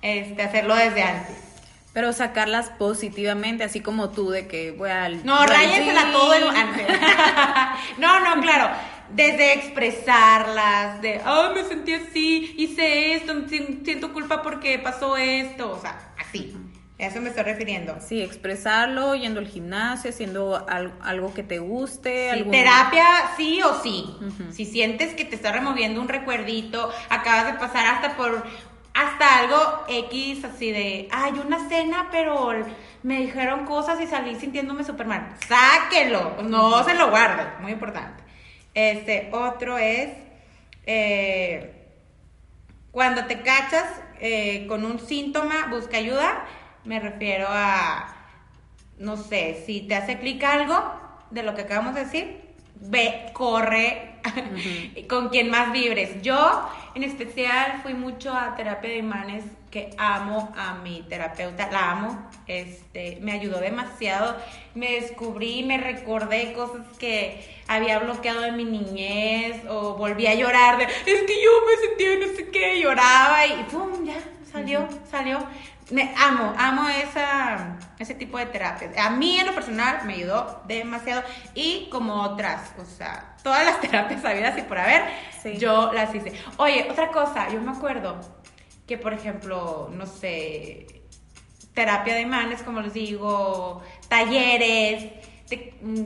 este, 0.01 0.43
hacerlo 0.43 0.75
desde 0.75 1.01
antes. 1.01 1.48
Pero 1.93 2.13
sacarlas 2.13 2.69
positivamente, 2.69 3.63
así 3.63 3.79
como 3.79 4.09
tú, 4.09 4.29
de 4.29 4.47
que 4.47 4.71
voy 4.71 4.89
al. 4.91 5.25
No, 5.25 5.39
gym. 5.45 6.11
todo 6.13 6.33
en 6.35 6.43
antes. 6.55 6.87
no, 7.97 8.19
no, 8.35 8.41
claro. 8.41 8.69
Desde 9.11 9.53
expresarlas, 9.53 11.01
de, 11.01 11.19
ay, 11.25 11.49
me 11.55 11.63
sentí 11.63 11.93
así, 11.93 12.53
hice 12.57 13.13
esto, 13.15 13.33
si- 13.49 13.81
siento 13.83 14.13
culpa 14.13 14.41
porque 14.43 14.77
pasó 14.79 15.17
esto, 15.17 15.71
o 15.71 15.81
sea, 15.81 16.13
así. 16.19 16.55
A 16.99 17.05
eso 17.05 17.21
me 17.21 17.29
estoy 17.29 17.43
refiriendo. 17.43 17.95
Sí, 18.05 18.21
expresarlo, 18.21 19.15
yendo 19.15 19.39
al 19.39 19.47
gimnasio, 19.47 20.09
haciendo 20.09 20.65
al- 20.67 20.93
algo 21.01 21.33
que 21.33 21.43
te 21.43 21.57
guste. 21.59 22.25
Sí, 22.25 22.37
algún- 22.39 22.51
terapia 22.51 23.05
sí 23.37 23.61
o 23.63 23.81
sí. 23.81 24.05
Si 24.51 24.65
sientes 24.65 25.13
que 25.15 25.23
te 25.23 25.35
está 25.35 25.53
removiendo 25.53 26.01
un 26.01 26.09
recuerdito, 26.09 26.91
acabas 27.09 27.45
de 27.45 27.53
pasar 27.53 27.87
hasta 27.87 28.17
por 28.17 28.45
hasta 28.99 29.39
algo 29.39 29.85
X 29.87 30.43
así 30.43 30.71
de, 30.71 31.07
ay, 31.11 31.33
una 31.45 31.69
cena, 31.69 32.09
pero 32.11 32.51
me 33.01 33.21
dijeron 33.21 33.65
cosas 33.65 34.01
y 34.01 34.07
salí 34.07 34.35
sintiéndome 34.35 34.83
súper 34.83 35.07
mal. 35.07 35.35
Sáquelo, 35.47 36.41
no 36.43 36.83
se 36.83 36.95
lo 36.95 37.09
guarde, 37.09 37.43
muy 37.61 37.71
importante. 37.71 38.21
Este, 38.73 39.29
otro 39.31 39.77
es 39.77 40.09
eh, 40.85 41.79
cuando 42.91 43.25
te 43.25 43.41
cachas 43.41 43.85
eh, 44.19 44.65
con 44.67 44.83
un 44.83 44.99
síntoma, 44.99 45.67
busca 45.69 45.97
ayuda. 45.97 46.45
Me 46.83 46.99
refiero 46.99 47.47
a, 47.49 48.15
no 48.97 49.15
sé, 49.15 49.63
si 49.65 49.81
te 49.81 49.95
hace 49.95 50.19
clic 50.19 50.43
algo 50.43 50.77
de 51.31 51.43
lo 51.43 51.55
que 51.55 51.61
acabamos 51.61 51.95
de 51.95 52.03
decir, 52.03 52.41
ve, 52.75 53.29
corre 53.31 54.19
con 55.07 55.29
quien 55.29 55.49
más 55.49 55.71
vibres. 55.71 56.21
Yo, 56.21 56.69
en 56.99 57.09
especial, 57.09 57.79
fui 57.81 57.93
mucho 57.93 58.33
a 58.33 58.55
terapia 58.57 58.89
de 58.89 58.97
imanes, 58.97 59.45
que 59.71 59.91
amo 59.97 60.53
a 60.57 60.73
mi 60.75 61.03
terapeuta, 61.03 61.69
la 61.71 61.91
amo, 61.91 62.29
este, 62.45 63.19
me 63.21 63.31
ayudó 63.31 63.59
demasiado, 63.59 64.35
me 64.75 64.99
descubrí, 64.99 65.63
me 65.63 65.77
recordé 65.77 66.51
cosas 66.53 66.85
que 66.97 67.41
había 67.67 67.99
bloqueado 67.99 68.43
en 68.43 68.57
mi 68.57 68.65
niñez, 68.65 69.63
o 69.69 69.95
volví 69.95 70.27
a 70.27 70.35
llorar 70.35 70.77
de, 70.77 70.83
es 70.83 71.21
que 71.21 71.41
yo 71.41 71.51
me 71.65 71.87
sentía 71.87 72.27
no 72.27 72.35
sé 72.35 72.49
qué, 72.49 72.81
lloraba 72.81 73.45
y 73.47 73.63
pum, 73.71 74.05
ya, 74.05 74.15
salió, 74.51 74.87
salió. 75.09 75.39
Me 75.91 76.13
amo, 76.17 76.53
amo 76.57 76.87
esa, 76.89 77.77
ese 77.97 78.13
tipo 78.13 78.37
de 78.37 78.45
terapias. 78.45 78.95
A 78.97 79.09
mí 79.09 79.39
en 79.39 79.47
lo 79.47 79.55
personal 79.55 80.05
me 80.05 80.13
ayudó 80.13 80.61
demasiado 80.67 81.23
y 81.55 81.87
como 81.89 82.21
otras, 82.21 82.73
o 82.77 82.85
sea, 82.85 83.28
todas 83.43 83.65
las 83.65 83.79
terapias 83.81 84.23
habidas 84.25 84.57
y 84.57 84.61
por 84.63 84.77
haber, 84.77 85.03
Sí. 85.41 85.57
yo 85.57 85.91
las 85.93 86.13
hice. 86.13 86.33
Oye, 86.57 86.87
otra 86.91 87.09
cosa, 87.11 87.47
yo 87.49 87.61
me 87.61 87.71
acuerdo 87.71 88.19
que 88.87 88.97
por 88.97 89.13
ejemplo, 89.13 89.89
no 89.93 90.05
sé, 90.05 90.85
terapia 91.73 92.13
de 92.15 92.21
imanes, 92.21 92.61
como 92.63 92.81
les 92.81 92.93
digo, 92.93 93.81
talleres, 94.09 95.11
te- 95.47 95.75
mm, 95.81 96.01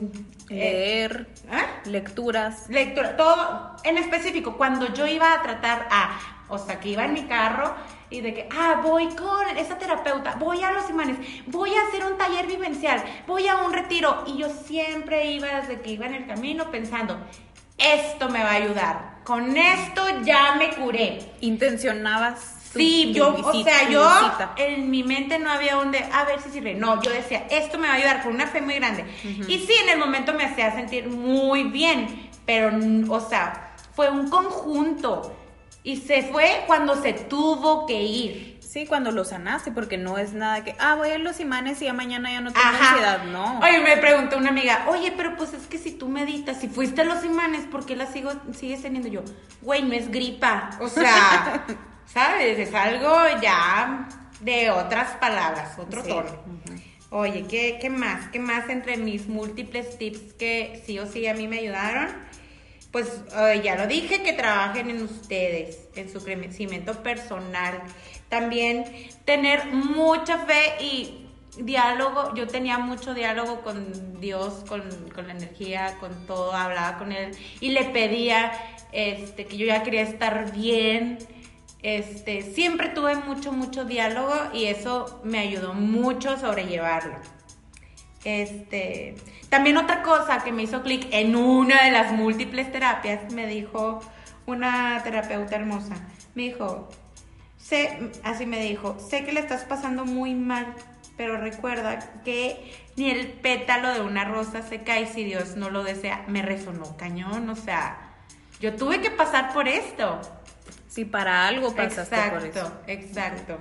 eh, 0.50 0.54
Leer, 0.54 1.26
¿ah? 1.50 1.64
lecturas. 1.86 2.68
lectura, 2.68 3.16
todo 3.16 3.76
en 3.84 3.98
específico, 3.98 4.56
cuando 4.56 4.92
yo 4.94 5.06
iba 5.06 5.32
a 5.32 5.42
tratar 5.42 5.88
a, 5.90 6.18
o 6.48 6.58
sea, 6.58 6.78
que 6.78 6.90
iba 6.90 7.04
en 7.04 7.14
mi 7.14 7.24
carro 7.24 7.74
y 8.10 8.20
de 8.20 8.34
que, 8.34 8.48
ah, 8.56 8.80
voy 8.82 9.06
con 9.08 9.56
esa 9.56 9.78
terapeuta, 9.78 10.36
voy 10.38 10.62
a 10.62 10.72
los 10.72 10.88
imanes, 10.90 11.16
voy 11.46 11.74
a 11.74 11.82
hacer 11.88 12.04
un 12.04 12.16
taller 12.18 12.46
vivencial, 12.46 13.02
voy 13.26 13.48
a 13.48 13.56
un 13.56 13.72
retiro, 13.72 14.24
y 14.26 14.36
yo 14.38 14.48
siempre 14.50 15.32
iba 15.32 15.48
desde 15.60 15.80
que 15.80 15.90
iba 15.92 16.06
en 16.06 16.14
el 16.14 16.26
camino 16.26 16.70
pensando, 16.70 17.18
esto 17.78 18.28
me 18.28 18.42
va 18.42 18.50
a 18.50 18.54
ayudar, 18.54 19.14
con 19.24 19.56
esto 19.56 20.02
ya 20.22 20.54
me 20.56 20.70
curé. 20.74 21.18
Intencionabas. 21.40 22.60
tu- 22.72 22.78
Sí, 22.80 23.10
tu 23.12 23.18
yo, 23.18 23.28
o 23.36 23.52
sea, 23.64 23.88
yo 23.88 24.00
visita. 24.04 24.52
en 24.56 24.90
mi 24.90 25.04
mente 25.04 25.38
no 25.38 25.48
había 25.50 25.78
un 25.78 25.92
de, 25.92 25.98
a 26.12 26.24
ver 26.24 26.40
si 26.40 26.50
sirve. 26.50 26.74
No, 26.74 27.00
yo 27.02 27.10
decía, 27.12 27.46
esto 27.48 27.78
me 27.78 27.86
va 27.86 27.94
a 27.94 27.96
ayudar 27.98 28.22
con 28.24 28.34
una 28.34 28.48
fe 28.48 28.60
muy 28.60 28.74
grande. 28.74 29.04
Y 29.48 29.58
sí, 29.60 29.72
en 29.84 29.90
el 29.90 29.98
momento 29.98 30.32
me 30.34 30.44
hacía 30.44 30.72
sentir 30.72 31.08
muy 31.08 31.62
bien, 31.64 32.30
pero, 32.44 32.70
o 33.10 33.20
sea, 33.20 33.74
fue 33.94 34.10
un 34.10 34.28
conjunto. 34.28 35.32
Y 35.84 35.98
se 35.98 36.22
fue 36.22 36.64
cuando 36.66 37.00
se 37.00 37.12
tuvo 37.12 37.86
que 37.86 38.02
ir. 38.02 38.58
Sí, 38.60 38.86
cuando 38.86 39.12
lo 39.12 39.24
sanaste, 39.24 39.70
porque 39.70 39.98
no 39.98 40.18
es 40.18 40.32
nada 40.32 40.64
que, 40.64 40.74
ah, 40.80 40.96
voy 40.96 41.10
a 41.10 41.18
los 41.18 41.38
imanes 41.38 41.80
y 41.80 41.84
ya 41.84 41.92
mañana 41.92 42.32
ya 42.32 42.40
no 42.40 42.52
tengo 42.52 42.66
Ajá. 42.66 42.88
ansiedad. 42.90 43.24
No. 43.26 43.60
Oye, 43.60 43.78
me 43.80 43.96
preguntó 43.98 44.36
una 44.36 44.48
amiga, 44.48 44.86
oye, 44.88 45.12
pero 45.16 45.36
pues 45.36 45.52
es 45.54 45.66
que 45.68 45.78
si 45.78 45.92
tú 45.92 46.08
meditas, 46.08 46.58
si 46.60 46.66
fuiste 46.68 47.02
a 47.02 47.04
los 47.04 47.24
imanes, 47.24 47.66
¿por 47.66 47.86
qué 47.86 47.94
la 47.94 48.06
sigo, 48.06 48.32
sigues 48.52 48.82
teniendo 48.82 49.08
yo? 49.08 49.22
Güey, 49.62 49.82
no 49.84 49.92
es 49.92 50.10
gripa. 50.10 50.70
O 50.80 50.88
sea, 50.88 51.64
¿sabes? 52.06 52.58
Es 52.58 52.74
algo 52.74 53.14
ya 53.40 54.08
de 54.40 54.70
otras 54.70 55.10
palabras, 55.18 55.78
otro 55.78 56.02
Sí. 56.02 56.08
tono. 56.08 56.30
Oye, 57.10 57.44
¿qué, 57.48 57.78
¿qué 57.80 57.90
más? 57.90 58.26
¿Qué 58.32 58.40
más 58.40 58.68
entre 58.70 58.96
mis 58.96 59.28
múltiples 59.28 59.98
tips 59.98 60.32
que 60.32 60.82
sí 60.84 60.98
o 60.98 61.06
sí 61.06 61.28
a 61.28 61.34
mí 61.34 61.46
me 61.46 61.58
ayudaron? 61.60 62.08
Pues 62.94 63.22
eh, 63.36 63.60
ya 63.64 63.74
lo 63.74 63.88
dije, 63.88 64.22
que 64.22 64.34
trabajen 64.34 64.88
en 64.88 65.02
ustedes, 65.02 65.88
en 65.96 66.08
su 66.08 66.22
crecimiento 66.22 67.02
personal. 67.02 67.82
También 68.28 68.84
tener 69.24 69.66
mucha 69.72 70.38
fe 70.38 70.76
y 70.80 71.26
diálogo. 71.58 72.32
Yo 72.36 72.46
tenía 72.46 72.78
mucho 72.78 73.12
diálogo 73.12 73.62
con 73.62 74.20
Dios, 74.20 74.62
con, 74.68 74.82
con 75.12 75.26
la 75.26 75.32
energía, 75.32 75.96
con 75.98 76.24
todo. 76.28 76.52
Hablaba 76.52 76.96
con 76.96 77.10
Él 77.10 77.36
y 77.58 77.70
le 77.70 77.82
pedía 77.86 78.52
este, 78.92 79.46
que 79.46 79.56
yo 79.56 79.66
ya 79.66 79.82
quería 79.82 80.02
estar 80.02 80.52
bien. 80.52 81.18
Este, 81.82 82.42
siempre 82.42 82.90
tuve 82.90 83.16
mucho, 83.16 83.50
mucho 83.50 83.84
diálogo 83.84 84.34
y 84.52 84.66
eso 84.66 85.20
me 85.24 85.40
ayudó 85.40 85.74
mucho 85.74 86.30
a 86.30 86.38
sobrellevarlo. 86.38 87.16
Este, 88.24 89.16
también 89.50 89.76
otra 89.76 90.02
cosa 90.02 90.42
que 90.42 90.50
me 90.50 90.62
hizo 90.62 90.82
clic 90.82 91.06
en 91.10 91.36
una 91.36 91.84
de 91.84 91.90
las 91.90 92.12
múltiples 92.12 92.72
terapias, 92.72 93.32
me 93.32 93.46
dijo 93.46 94.00
una 94.46 95.02
terapeuta 95.02 95.56
hermosa, 95.56 95.94
me 96.34 96.44
dijo, 96.44 96.88
sé, 97.58 98.10
así 98.22 98.46
me 98.46 98.62
dijo, 98.62 98.98
sé 98.98 99.24
que 99.24 99.32
le 99.32 99.40
estás 99.40 99.64
pasando 99.64 100.04
muy 100.04 100.34
mal, 100.34 100.74
pero 101.16 101.36
recuerda 101.36 101.98
que 102.24 102.72
ni 102.96 103.10
el 103.10 103.28
pétalo 103.28 103.92
de 103.92 104.00
una 104.00 104.24
rosa 104.24 104.62
se 104.62 104.82
cae 104.82 105.06
si 105.06 105.24
Dios 105.24 105.56
no 105.56 105.70
lo 105.70 105.84
desea. 105.84 106.24
Me 106.26 106.42
resonó 106.42 106.96
cañón, 106.96 107.48
o 107.50 107.56
sea, 107.56 108.14
yo 108.60 108.74
tuve 108.74 109.00
que 109.00 109.10
pasar 109.10 109.52
por 109.52 109.68
esto. 109.68 110.20
Sí, 110.88 111.04
para 111.04 111.46
algo 111.46 111.74
pasaste 111.74 112.16
por 112.30 112.44
eso. 112.44 112.72
Exacto, 112.86 113.56
exacto. 113.56 113.58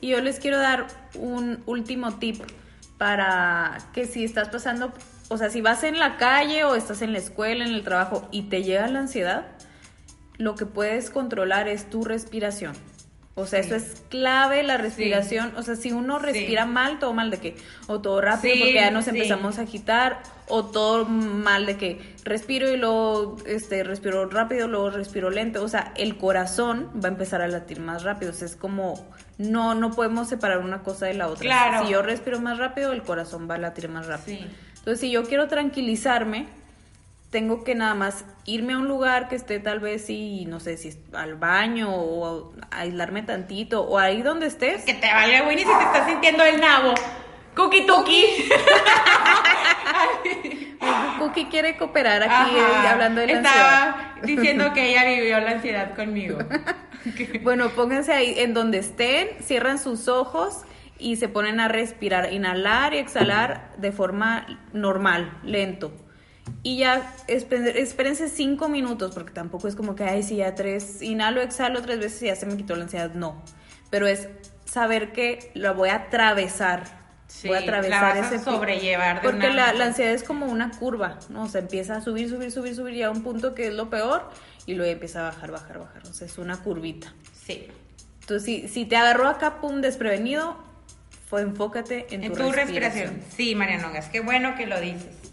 Y 0.00 0.08
yo 0.08 0.20
les 0.20 0.40
quiero 0.40 0.58
dar 0.58 0.86
un 1.14 1.62
último 1.66 2.14
tip 2.14 2.42
para 2.98 3.78
que 3.92 4.06
si 4.06 4.24
estás 4.24 4.48
pasando, 4.48 4.92
o 5.28 5.38
sea, 5.38 5.50
si 5.50 5.60
vas 5.60 5.84
en 5.84 5.98
la 5.98 6.16
calle 6.16 6.64
o 6.64 6.74
estás 6.74 7.02
en 7.02 7.12
la 7.12 7.18
escuela, 7.18 7.64
en 7.64 7.74
el 7.74 7.84
trabajo 7.84 8.28
y 8.30 8.42
te 8.42 8.62
llega 8.62 8.86
la 8.88 9.00
ansiedad, 9.00 9.46
lo 10.38 10.54
que 10.54 10.66
puedes 10.66 11.10
controlar 11.10 11.68
es 11.68 11.88
tu 11.90 12.04
respiración. 12.04 12.74
O 13.38 13.44
sea, 13.44 13.60
eso 13.60 13.74
es 13.74 14.02
clave, 14.08 14.62
la 14.62 14.78
respiración. 14.78 15.52
O 15.58 15.62
sea, 15.62 15.76
si 15.76 15.92
uno 15.92 16.18
respira 16.18 16.64
mal, 16.64 16.98
todo 16.98 17.12
mal 17.12 17.30
de 17.30 17.36
que, 17.36 17.54
o 17.86 18.00
todo 18.00 18.22
rápido 18.22 18.54
porque 18.56 18.72
ya 18.72 18.90
nos 18.90 19.08
empezamos 19.08 19.58
a 19.58 19.62
agitar, 19.62 20.22
o 20.48 20.64
todo 20.64 21.04
mal 21.04 21.66
de 21.66 21.76
que 21.76 22.14
respiro 22.24 22.72
y 22.72 22.78
luego 22.78 23.36
este, 23.44 23.84
respiro 23.84 24.26
rápido, 24.30 24.68
luego 24.68 24.88
respiro 24.88 25.28
lento. 25.28 25.62
O 25.62 25.68
sea, 25.68 25.92
el 25.96 26.16
corazón 26.16 26.90
va 26.96 27.10
a 27.10 27.12
empezar 27.12 27.42
a 27.42 27.48
latir 27.48 27.78
más 27.78 28.04
rápido. 28.04 28.30
O 28.30 28.34
sea, 28.34 28.46
es 28.46 28.56
como, 28.56 29.06
no, 29.36 29.74
no 29.74 29.90
podemos 29.90 30.30
separar 30.30 30.60
una 30.60 30.82
cosa 30.82 31.04
de 31.04 31.12
la 31.12 31.28
otra. 31.28 31.42
Claro. 31.42 31.84
Si 31.84 31.92
yo 31.92 32.00
respiro 32.00 32.40
más 32.40 32.56
rápido, 32.56 32.92
el 32.92 33.02
corazón 33.02 33.50
va 33.50 33.56
a 33.56 33.58
latir 33.58 33.90
más 33.90 34.06
rápido. 34.06 34.46
Entonces, 34.78 34.98
si 34.98 35.10
yo 35.10 35.24
quiero 35.24 35.46
tranquilizarme, 35.46 36.46
tengo 37.30 37.64
que 37.64 37.74
nada 37.74 37.94
más 37.94 38.24
irme 38.44 38.74
a 38.74 38.78
un 38.78 38.88
lugar 38.88 39.28
que 39.28 39.36
esté 39.36 39.58
tal 39.58 39.80
vez 39.80 40.08
y 40.10 40.44
no 40.46 40.60
sé 40.60 40.76
si 40.76 40.96
al 41.12 41.34
baño 41.34 41.92
o 41.92 42.52
aislarme 42.70 43.22
tantito 43.22 43.82
o 43.82 43.98
ahí 43.98 44.22
donde 44.22 44.46
estés. 44.46 44.84
Que 44.84 44.94
te 44.94 45.12
valga 45.12 45.46
Winnie 45.46 45.64
si 45.64 45.70
te 45.70 45.84
estás 45.84 46.08
sintiendo 46.08 46.44
el 46.44 46.60
nabo. 46.60 46.94
Cookie 47.56 47.86
Tuki. 47.86 48.24
Cookie 51.18 51.46
quiere 51.46 51.76
cooperar 51.76 52.22
aquí 52.22 52.56
eh, 52.56 52.88
hablando 52.88 53.22
de 53.22 53.26
la 53.26 53.32
Estaba 53.32 54.14
diciendo 54.22 54.72
que 54.74 54.90
ella 54.90 55.04
vivió 55.04 55.40
la 55.40 55.50
ansiedad 55.52 55.96
conmigo. 55.96 56.38
bueno, 57.42 57.70
pónganse 57.70 58.12
ahí 58.12 58.34
en 58.38 58.54
donde 58.54 58.78
estén, 58.78 59.28
cierran 59.42 59.78
sus 59.78 60.08
ojos 60.08 60.62
y 60.98 61.16
se 61.16 61.28
ponen 61.28 61.60
a 61.60 61.68
respirar, 61.68 62.32
inhalar 62.32 62.94
y 62.94 62.98
exhalar 62.98 63.72
de 63.78 63.90
forma 63.90 64.46
normal, 64.72 65.38
lento 65.42 66.05
y 66.62 66.78
ya 66.78 67.14
espérense 67.28 68.28
cinco 68.28 68.68
minutos, 68.68 69.14
porque 69.14 69.32
tampoco 69.32 69.68
es 69.68 69.76
como 69.76 69.94
que, 69.94 70.04
ay, 70.04 70.22
si 70.22 70.36
ya 70.36 70.54
tres, 70.54 71.02
inhalo, 71.02 71.40
exhalo 71.40 71.82
tres 71.82 71.98
veces 71.98 72.22
y 72.22 72.26
ya 72.26 72.36
se 72.36 72.46
me 72.46 72.56
quitó 72.56 72.76
la 72.76 72.84
ansiedad. 72.84 73.12
No, 73.14 73.42
pero 73.90 74.06
es 74.06 74.28
saber 74.64 75.12
que 75.12 75.50
lo 75.54 75.74
voy 75.74 75.90
a 75.90 75.96
atravesar. 75.96 76.84
voy 77.44 77.56
a 77.56 77.60
atravesar 77.60 78.16
ese 78.16 78.38
sobrellevar. 78.38 79.22
porque 79.22 79.48
la, 79.50 79.72
la, 79.72 79.86
ansiedad 79.86 80.12
es 80.12 80.22
como 80.22 80.46
una 80.46 80.70
curva, 80.70 81.18
¿no? 81.28 81.44
O 81.44 81.48
sea, 81.48 81.60
empieza 81.60 81.96
a 81.96 82.00
subir, 82.00 82.28
subir, 82.28 82.50
subir, 82.50 82.74
subir 82.74 82.94
y 82.94 83.02
a 83.02 83.10
un 83.10 83.22
punto 83.22 83.54
que 83.54 83.68
es 83.68 83.74
lo 83.74 83.90
peor 83.90 84.28
y 84.66 84.74
luego 84.74 84.90
empieza 84.90 85.20
a 85.20 85.30
bajar, 85.30 85.50
bajar, 85.52 85.78
bajar. 85.78 86.02
O 86.08 86.12
sea, 86.12 86.26
es 86.26 86.38
una 86.38 86.56
curvita. 86.58 87.12
Sí. 87.32 87.68
Entonces, 88.20 88.44
si, 88.44 88.68
si 88.68 88.84
te 88.86 88.96
agarró 88.96 89.28
acá, 89.28 89.60
pum, 89.60 89.80
desprevenido, 89.80 90.56
fue 91.28 91.42
enfócate 91.42 92.06
en, 92.10 92.32
tu, 92.32 92.50
respiración. 92.50 93.20
Sí, 93.36 93.54
Mariano, 93.54 93.90
es 93.94 94.06
qué 94.06 94.20
bueno 94.20 94.56
que 94.56 94.66
lo 94.66 94.80
dices. 94.80 95.25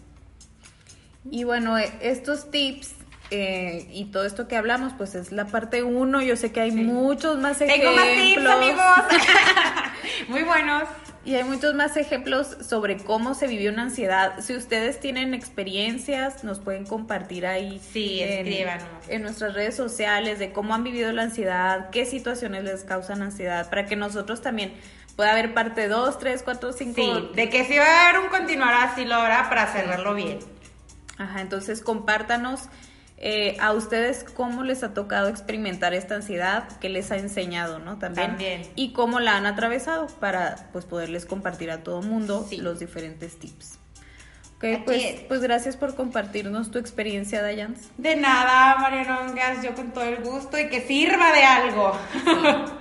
Y 1.30 1.44
bueno, 1.44 1.78
eh, 1.78 1.92
estos 2.00 2.50
tips 2.50 2.92
eh, 3.30 3.88
y 3.92 4.06
todo 4.06 4.24
esto 4.24 4.46
que 4.46 4.56
hablamos, 4.56 4.92
pues 4.96 5.14
es 5.14 5.32
la 5.32 5.46
parte 5.46 5.82
uno. 5.82 6.22
Yo 6.22 6.36
sé 6.36 6.52
que 6.52 6.60
hay 6.60 6.72
muchos 6.72 7.38
más 7.38 7.60
ejemplos. 7.60 7.94
Tengo 7.94 7.96
más 7.96 8.24
tips, 8.24 8.46
amigos. 8.46 9.22
Muy 10.28 10.42
buenos. 10.42 10.84
Y 11.24 11.36
hay 11.36 11.44
muchos 11.44 11.74
más 11.74 11.96
ejemplos 11.96 12.54
sobre 12.60 12.98
cómo 12.98 13.34
se 13.34 13.46
vivió 13.46 13.72
una 13.72 13.84
ansiedad. 13.84 14.34
Si 14.40 14.54
ustedes 14.54 15.00
tienen 15.00 15.32
experiencias, 15.32 16.44
nos 16.44 16.60
pueden 16.60 16.84
compartir 16.84 17.46
ahí. 17.46 17.80
Sí, 17.92 18.20
en, 18.20 18.68
En 19.08 19.22
nuestras 19.22 19.54
redes 19.54 19.74
sociales 19.74 20.38
de 20.38 20.52
cómo 20.52 20.74
han 20.74 20.84
vivido 20.84 21.10
la 21.12 21.22
ansiedad, 21.22 21.88
qué 21.88 22.04
situaciones 22.04 22.64
les 22.64 22.84
causan 22.84 23.22
ansiedad, 23.22 23.70
para 23.70 23.86
que 23.86 23.96
nosotros 23.96 24.42
también 24.42 24.74
pueda 25.16 25.32
haber 25.32 25.54
parte 25.54 25.88
2, 25.88 26.18
3, 26.18 26.42
4, 26.42 26.72
5. 26.74 26.94
Sí, 26.94 27.28
de 27.34 27.48
que 27.48 27.64
si 27.64 27.78
va 27.78 27.86
a 27.86 28.08
haber 28.10 28.20
un 28.20 28.28
continuar 28.28 28.74
así 28.74 29.06
lo 29.06 29.14
habrá 29.14 29.48
para 29.48 29.66
cerrarlo 29.68 30.14
bien. 30.14 30.40
Ajá, 31.18 31.40
entonces 31.40 31.80
compártanos 31.80 32.68
eh, 33.16 33.56
a 33.60 33.72
ustedes 33.72 34.24
cómo 34.24 34.64
les 34.64 34.82
ha 34.82 34.92
tocado 34.92 35.28
experimentar 35.28 35.94
esta 35.94 36.16
ansiedad, 36.16 36.68
qué 36.80 36.88
les 36.88 37.10
ha 37.10 37.16
enseñado, 37.16 37.78
¿no? 37.78 37.98
También. 37.98 38.62
Y 38.74 38.92
cómo 38.92 39.20
la 39.20 39.36
han 39.36 39.46
atravesado 39.46 40.08
para 40.18 40.68
pues 40.72 40.84
poderles 40.84 41.24
compartir 41.24 41.70
a 41.70 41.82
todo 41.82 42.02
mundo 42.02 42.46
los 42.58 42.80
diferentes 42.80 43.38
tips. 43.38 43.78
Ok, 44.56 44.84
pues, 44.84 45.20
pues 45.28 45.40
gracias 45.40 45.76
por 45.76 45.94
compartirnos 45.94 46.70
tu 46.70 46.78
experiencia, 46.78 47.42
Dayans. 47.42 47.90
De 47.98 48.16
nada, 48.16 48.76
Marianongas, 48.78 49.62
yo 49.62 49.74
con 49.74 49.92
todo 49.92 50.04
el 50.04 50.22
gusto 50.22 50.58
y 50.58 50.68
que 50.68 50.80
sirva 50.80 51.32
de 51.32 51.44
algo. 51.44 51.92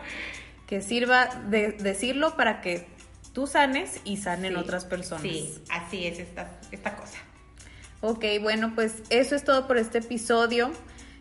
que 0.67 0.82
sirva 0.82 1.28
de 1.48 1.74
decirlo 1.74 2.36
para 2.36 2.62
que 2.62 2.88
tú 3.34 3.48
sanes 3.48 4.02
y 4.04 4.17
sanen 4.17 4.56
otras 4.58 4.86
personas. 4.86 5.24
Sí, 5.24 5.56
así 5.69 6.06
es 6.06 6.19
esta, 6.19 6.60
esta 6.72 6.96
cosa. 6.96 7.17
Ok, 8.05 8.25
bueno, 8.41 8.73
pues 8.75 9.01
eso 9.09 9.33
es 9.33 9.45
todo 9.45 9.65
por 9.65 9.77
este 9.77 9.99
episodio. 9.99 10.73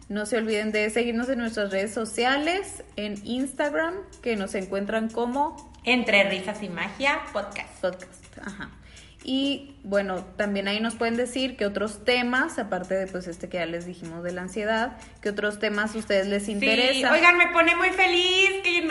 No 0.09 0.27
se 0.27 0.37
olviden 0.37 0.73
de 0.73 0.91
seguirnos 0.91 1.29
en 1.29 1.39
nuestras 1.39 1.71
redes 1.71 1.95
sociales, 1.95 2.83
en 2.97 3.25
Instagram, 3.25 3.95
que 4.21 4.35
nos 4.35 4.57
encuentran 4.57 5.09
como 5.09 5.73
Entre 5.85 6.29
Risas 6.29 6.61
y 6.61 6.69
Magia 6.69 7.21
Podcast. 7.33 7.81
Podcast, 7.81 8.39
ajá. 8.45 8.73
Y 9.23 9.77
bueno, 9.85 10.25
también 10.37 10.67
ahí 10.67 10.81
nos 10.81 10.97
pueden 10.97 11.17
decir 11.17 11.57
que 11.57 11.67
otros 11.67 12.05
temas, 12.05 12.59
aparte 12.59 12.97
de 12.97 13.07
pues 13.07 13.29
este 13.29 13.49
que 13.49 13.59
ya 13.59 13.67
les 13.67 13.87
dijimos 13.87 14.25
de 14.25 14.33
la 14.33 14.43
ansiedad, 14.43 14.97
que 15.21 15.29
otros 15.29 15.61
temas 15.61 15.95
a 15.95 15.99
ustedes 15.99 16.27
les 16.27 16.49
interesan. 16.49 16.95
Sí, 16.95 17.05
oigan, 17.05 17.39
me 17.39 17.47
pone 17.53 17.77
muy 17.77 17.91
feliz 17.91 18.51
que, 18.65 18.89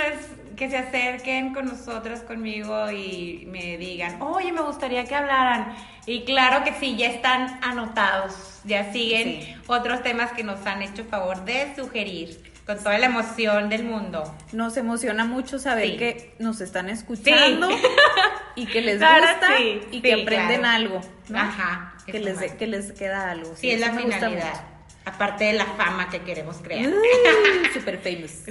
que 0.62 0.69
se 0.69 0.78
acerquen 0.78 1.56
con 1.56 1.65
nosotros, 1.65 2.19
conmigo 2.19 2.91
y 2.91 3.47
me 3.47 3.80
digan, 3.80 4.21
oye, 4.21 4.52
me 4.52 4.62
gustaría 4.62 5.06
que 5.06 5.15
hablaran. 5.15 5.76
Y 6.06 6.24
claro 6.24 6.63
que 6.63 6.71
sí, 6.76 6.95
ya 6.95 7.08
están 7.08 7.60
anotados, 7.63 8.36
ya 8.63 8.93
siguen 8.93 9.60
otros 9.65 10.04
temas 10.04 10.34
que 10.34 10.43
nos 10.43 10.63
han 10.67 10.84
hecho 10.84 11.04
favor 11.06 11.45
de 11.45 11.74
sugerir 11.76 12.54
con 12.67 12.78
toda 12.78 13.00
la 13.00 13.08
emoción 13.08 13.69
del 13.69 13.86
mundo. 13.86 14.36
Nos 14.52 14.78
emociona 14.78 15.26
mucho 15.26 15.58
saber 15.58 15.97
que 15.97 16.36
nos 16.38 16.62
están 16.62 16.91
escuchando 16.91 17.67
y 18.56 18.67
que 18.67 18.82
les 18.82 19.00
gusta 19.00 19.60
y 19.89 20.00
que 20.00 20.13
aprenden 20.13 20.63
algo. 20.63 21.02
Ajá. 21.34 21.95
Que 22.06 22.19
les, 22.19 22.39
que 22.52 22.67
les 22.67 22.91
queda 22.91 23.32
algo. 23.32 23.56
Sí, 23.56 23.71
es 23.71 23.80
la 23.80 23.93
finalidad. 23.93 24.71
Aparte 25.04 25.46
de 25.46 25.54
la 25.54 25.66
fama 25.66 26.10
que 26.10 26.22
queremos 26.22 26.58
crear. 26.58 26.92
super 27.74 27.98
famous. 27.98 28.44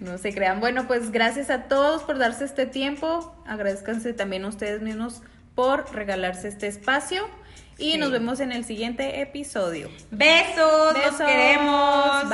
no 0.00 0.18
se 0.18 0.32
crean. 0.32 0.60
Bueno, 0.60 0.86
pues 0.86 1.10
gracias 1.10 1.50
a 1.50 1.64
todos 1.64 2.02
por 2.02 2.18
darse 2.18 2.44
este 2.44 2.66
tiempo. 2.66 3.34
Agradezcanse 3.46 4.12
también 4.12 4.44
a 4.44 4.48
ustedes 4.48 4.82
mismos 4.82 5.22
por 5.54 5.92
regalarse 5.92 6.48
este 6.48 6.68
espacio. 6.68 7.28
Y 7.76 7.96
nos 7.96 8.10
vemos 8.10 8.40
en 8.40 8.52
el 8.52 8.64
siguiente 8.64 9.20
episodio. 9.20 9.88
Besos, 10.10 10.94
Besos. 10.94 11.18
nos 11.18 11.28
queremos. 11.28 12.24